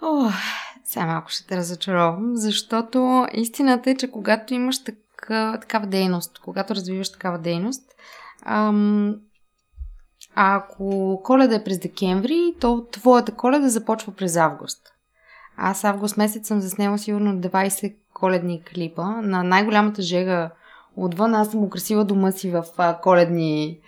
О, 0.02 0.30
сега 0.84 1.06
малко 1.06 1.30
ще 1.30 1.48
те 1.48 1.58
разочаровам, 1.58 2.36
защото 2.36 3.28
истината 3.34 3.90
е, 3.90 3.96
че 3.96 4.12
когато 4.12 4.54
имаш 4.54 4.84
така, 4.84 5.58
такава 5.62 5.88
дейност, 5.88 6.40
когато 6.40 6.76
развиваш 6.76 7.12
такава 7.12 7.40
дейност, 7.40 7.92
ам, 8.46 9.16
ако 10.36 11.22
коледа 11.24 11.56
е 11.56 11.64
през 11.64 11.80
декември, 11.80 12.56
то 12.60 12.88
твоята 12.92 13.32
коледа 13.32 13.70
започва 13.70 14.16
през 14.16 14.36
август. 14.36 14.94
Аз 15.62 15.84
август 15.84 16.18
месец 16.18 16.48
съм 16.48 16.62
заснела 16.62 16.98
сигурно 16.98 17.42
20 17.42 17.96
коледни 18.14 18.64
клипа 18.64 19.06
на 19.22 19.44
най-голямата 19.44 20.02
жега 20.02 20.52
отвън. 20.96 21.36
Аз 21.36 21.52
съм 21.52 21.64
украсила 21.64 22.06
дома 22.06 22.32
си 22.32 22.52
в 22.52 22.64
коледни 23.04 23.80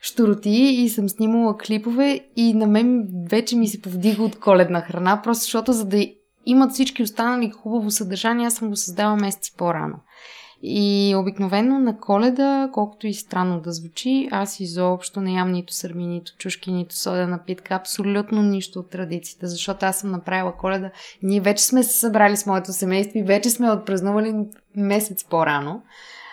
штуроти 0.00 0.50
и 0.50 0.88
съм 0.88 1.08
снимала 1.08 1.58
клипове 1.58 2.20
и 2.36 2.54
на 2.54 2.66
мен 2.66 3.08
вече 3.30 3.56
ми 3.56 3.68
се 3.68 3.82
повдига 3.82 4.22
от 4.22 4.40
коледна 4.40 4.80
храна, 4.80 5.20
просто 5.22 5.42
защото 5.42 5.72
за 5.72 5.84
да 5.84 6.06
имат 6.46 6.72
всички 6.72 7.02
останали 7.02 7.50
хубаво 7.50 7.90
съдържание, 7.90 8.46
аз 8.46 8.54
съм 8.54 8.68
го 8.68 8.76
създала 8.76 9.16
месеци 9.16 9.54
по-рано. 9.56 9.96
И 10.66 11.14
обикновено 11.16 11.78
на 11.78 11.98
коледа, 11.98 12.68
колкото 12.72 13.06
и 13.06 13.14
странно 13.14 13.60
да 13.60 13.72
звучи, 13.72 14.28
аз 14.30 14.60
изобщо 14.60 15.20
не 15.20 15.32
ям 15.32 15.52
нито 15.52 15.74
сърми, 15.74 16.06
нито 16.06 16.32
чушки, 16.38 16.72
нито 16.72 16.96
сода 16.96 17.26
напитка, 17.26 17.74
абсолютно 17.74 18.42
нищо 18.42 18.78
от 18.78 18.90
традициите, 18.90 19.46
защото 19.46 19.86
аз 19.86 19.98
съм 19.98 20.10
направила 20.10 20.52
коледа. 20.52 20.90
Ние 21.22 21.40
вече 21.40 21.64
сме 21.64 21.82
се 21.82 21.98
събрали 21.98 22.36
с 22.36 22.46
моето 22.46 22.72
семейство 22.72 23.18
и 23.18 23.22
вече 23.22 23.50
сме 23.50 23.70
отпразнували 23.70 24.34
месец 24.76 25.24
по-рано. 25.24 25.82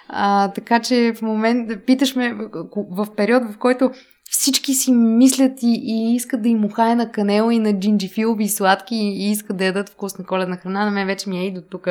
А, 0.07 0.51
така 0.51 0.79
че 0.79 1.13
в 1.17 1.21
момент, 1.21 1.85
питаш 1.85 2.15
ме, 2.15 2.35
в 2.75 3.07
период, 3.15 3.43
в 3.53 3.57
който 3.57 3.91
всички 4.29 4.73
си 4.73 4.91
мислят 4.93 5.63
и, 5.63 5.81
и 5.83 6.15
искат 6.15 6.41
да 6.41 6.49
им 6.49 6.65
ухае 6.65 6.95
на 6.95 7.11
канела 7.11 7.53
и 7.53 7.59
на 7.59 7.79
джинджифилови 7.79 8.43
и 8.43 8.49
сладки 8.49 8.95
и, 8.95 9.31
искат 9.31 9.57
да 9.57 9.65
ядат 9.65 9.89
вкусна 9.89 10.25
коледна 10.25 10.57
храна. 10.57 10.85
На 10.85 10.91
мен 10.91 11.07
вече 11.07 11.29
ми 11.29 11.39
е 11.39 11.47
и 11.47 11.53
до 11.53 11.61
тук 11.61 11.87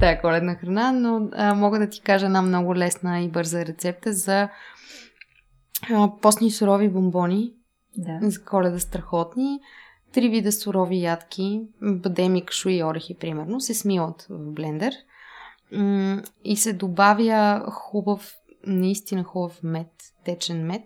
тая 0.00 0.20
коледна 0.20 0.54
храна, 0.54 0.92
но 0.92 1.28
а, 1.32 1.54
мога 1.54 1.78
да 1.78 1.88
ти 1.88 2.00
кажа 2.00 2.26
една 2.26 2.42
много 2.42 2.76
лесна 2.76 3.20
и 3.20 3.28
бърза 3.28 3.66
рецепта 3.66 4.12
за 4.12 4.48
а, 5.90 6.10
постни 6.22 6.50
сурови 6.50 6.88
бомбони. 6.88 7.52
Да. 7.96 8.30
За 8.30 8.44
коледа 8.44 8.78
страхотни. 8.78 9.60
Три 10.12 10.28
вида 10.28 10.52
сурови 10.52 11.02
ядки, 11.02 11.62
бадеми, 11.82 12.44
кашу 12.44 12.68
и 12.68 12.84
орехи, 12.84 13.14
примерно, 13.14 13.60
се 13.60 13.74
смилат 13.74 14.26
в 14.30 14.52
блендер– 14.52 14.92
и 16.44 16.56
се 16.56 16.72
добавя 16.72 17.66
хубав, 17.70 18.34
наистина 18.66 19.24
хубав 19.24 19.62
мед, 19.62 19.92
течен 20.24 20.66
мед. 20.66 20.84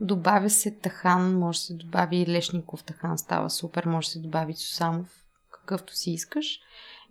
Добавя 0.00 0.50
се 0.50 0.78
тахан, 0.78 1.38
може 1.38 1.58
да 1.58 1.62
се 1.62 1.74
добави 1.74 2.26
лешников 2.28 2.84
тахан, 2.84 3.18
става 3.18 3.50
супер, 3.50 3.84
може 3.84 4.06
да 4.06 4.10
се 4.10 4.18
добави 4.18 4.54
сусамов, 4.54 5.24
какъвто 5.50 5.96
си 5.96 6.10
искаш. 6.10 6.60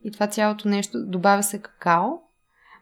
И 0.04 0.12
това 0.12 0.28
цялото 0.28 0.68
нещо, 0.68 1.06
добавя 1.06 1.44
се 1.44 1.62
какао, 1.62 2.10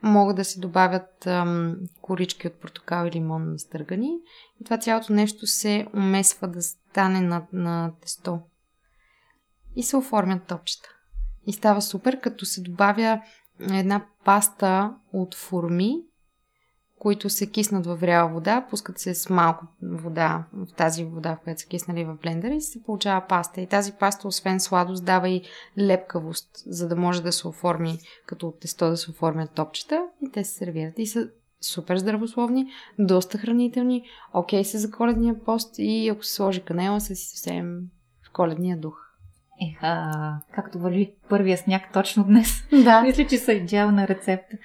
могат 0.03 0.35
да 0.35 0.45
се 0.45 0.59
добавят 0.59 1.27
ам, 1.27 1.75
корички 2.01 2.47
от 2.47 2.53
портокал 2.53 3.05
и 3.05 3.11
лимон 3.11 3.51
на 3.51 3.59
стъргани. 3.59 4.11
И 4.61 4.63
това 4.63 4.77
цялото 4.77 5.13
нещо 5.13 5.47
се 5.47 5.87
умесва 5.93 6.47
да 6.47 6.61
стане 6.61 7.21
на, 7.21 7.45
на 7.53 7.91
тесто. 8.01 8.39
И 9.75 9.83
се 9.83 9.97
оформят 9.97 10.47
топчета. 10.47 10.89
И 11.47 11.53
става 11.53 11.81
супер, 11.81 12.19
като 12.19 12.45
се 12.45 12.61
добавя 12.61 13.21
една 13.59 14.05
паста 14.25 14.95
от 15.13 15.35
форми, 15.35 16.01
които 16.99 17.29
се 17.29 17.51
киснат 17.51 17.85
във 17.85 17.99
вряла 17.99 18.29
вода, 18.29 18.67
пускат 18.69 18.99
се 18.99 19.15
с 19.15 19.29
малко 19.29 19.65
вода, 19.81 20.45
в 20.53 20.73
тази 20.73 21.03
вода, 21.03 21.35
в 21.35 21.43
която 21.43 21.61
са 21.61 21.67
киснали 21.67 22.03
в 22.03 22.17
блендера 22.21 22.53
и 22.53 22.61
се 22.61 22.83
получава 22.83 23.27
паста. 23.27 23.61
И 23.61 23.67
тази 23.67 23.91
паста, 23.91 24.27
освен 24.27 24.59
сладост, 24.59 25.05
дава 25.05 25.29
и 25.29 25.41
лепкавост, 25.79 26.49
за 26.65 26.87
да 26.87 26.95
може 26.95 27.23
да 27.23 27.31
се 27.31 27.47
оформи, 27.47 27.99
като 28.25 28.47
от 28.47 28.59
тесто 28.59 28.89
да 28.89 28.97
се 28.97 29.11
оформят 29.11 29.51
топчета 29.51 30.05
и 30.21 30.31
те 30.31 30.43
се 30.43 30.51
сервират. 30.51 30.99
И 30.99 31.07
са 31.07 31.29
супер 31.61 31.97
здравословни, 31.97 32.67
доста 32.99 33.37
хранителни, 33.37 34.03
окей 34.33 34.63
са 34.63 34.79
за 34.79 34.91
коледния 34.91 35.43
пост 35.43 35.75
и 35.77 36.09
ако 36.09 36.23
се 36.23 36.33
сложи 36.33 36.61
канела, 36.61 37.01
са 37.01 37.15
си 37.15 37.29
съвсем 37.29 37.79
в 38.27 38.31
коледния 38.33 38.77
дух. 38.77 39.04
Еха, 39.61 40.11
както 40.55 40.79
вали 40.79 41.11
първия 41.29 41.57
сняг 41.57 41.93
точно 41.93 42.23
днес. 42.23 42.67
Да. 42.83 43.01
Мисля, 43.05 43.27
че 43.27 43.37
са 43.37 43.53
идеална 43.53 44.07
рецепта. 44.07 44.57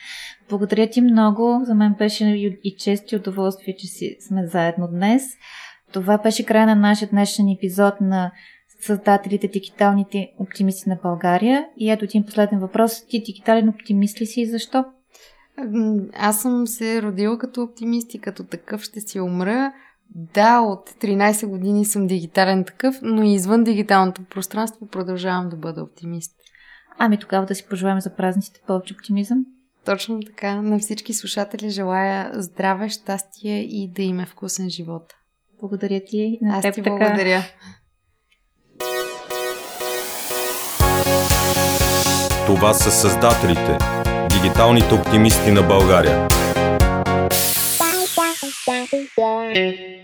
Благодаря 0.48 0.90
ти 0.90 1.00
много. 1.00 1.61
За 1.64 1.74
мен 1.74 1.94
беше 1.98 2.24
и 2.64 2.76
чест 2.79 3.12
и 3.12 3.16
удоволствие, 3.16 3.76
че 3.79 3.87
си 3.87 4.16
сме 4.20 4.46
заедно 4.46 4.88
днес. 4.88 5.22
Това 5.92 6.18
беше 6.18 6.46
край 6.46 6.66
на 6.66 6.74
нашия 6.74 7.09
днешен 7.09 7.48
епизод 7.48 8.00
на 8.00 8.33
създателите 8.81 9.48
дигиталните 9.48 10.33
оптимисти 10.38 10.88
на 10.88 10.98
България. 11.03 11.66
И 11.76 11.90
ето 11.90 12.05
един 12.05 12.24
последен 12.24 12.59
въпрос. 12.59 13.07
Ти 13.07 13.22
дигитален 13.22 13.68
оптимист 13.68 14.20
ли 14.20 14.26
си 14.26 14.40
и 14.40 14.46
защо? 14.46 14.85
Аз 16.12 16.42
съм 16.42 16.66
се 16.66 17.03
родила 17.03 17.38
като 17.38 17.62
оптимист 17.62 18.14
и 18.14 18.18
като 18.18 18.44
такъв 18.44 18.83
ще 18.83 19.00
си 19.00 19.20
умра. 19.20 19.72
Да, 20.14 20.61
от 20.61 20.90
13 20.90 21.46
години 21.46 21.85
съм 21.85 22.07
дигитален 22.07 22.64
такъв, 22.64 22.96
но 23.03 23.23
и 23.23 23.35
извън 23.35 23.64
дигиталното 23.64 24.25
пространство 24.25 24.88
продължавам 24.88 25.49
да 25.49 25.57
бъда 25.57 25.83
оптимист. 25.83 26.33
Ами 26.99 27.18
тогава 27.18 27.46
да 27.46 27.55
си 27.55 27.66
пожелаем 27.70 28.01
за 28.01 28.14
празниците 28.16 28.61
повече 28.66 28.94
оптимизъм. 28.94 29.44
Точно 29.85 30.20
така. 30.27 30.62
На 30.62 30.79
всички 30.79 31.14
слушатели 31.14 31.70
желая 31.70 32.31
здраве, 32.35 32.88
щастие 32.88 33.61
и 33.61 33.92
да 33.92 34.03
им 34.03 34.20
е 34.20 34.27
вкусен 34.27 34.70
живот. 34.70 35.03
Благодаря 35.61 36.01
ти. 36.07 36.38
На 36.42 36.57
Аз 36.57 36.62
теб 36.62 36.75
ти 36.75 36.83
така. 36.83 36.96
благодаря. 36.96 37.42
Това 42.46 42.75
са 42.75 42.90
създателите, 42.90 43.79
дигиталните 44.31 44.94
оптимисти 44.94 45.51
на 45.51 45.62
България. 45.62 46.29
Bye. 49.16 50.00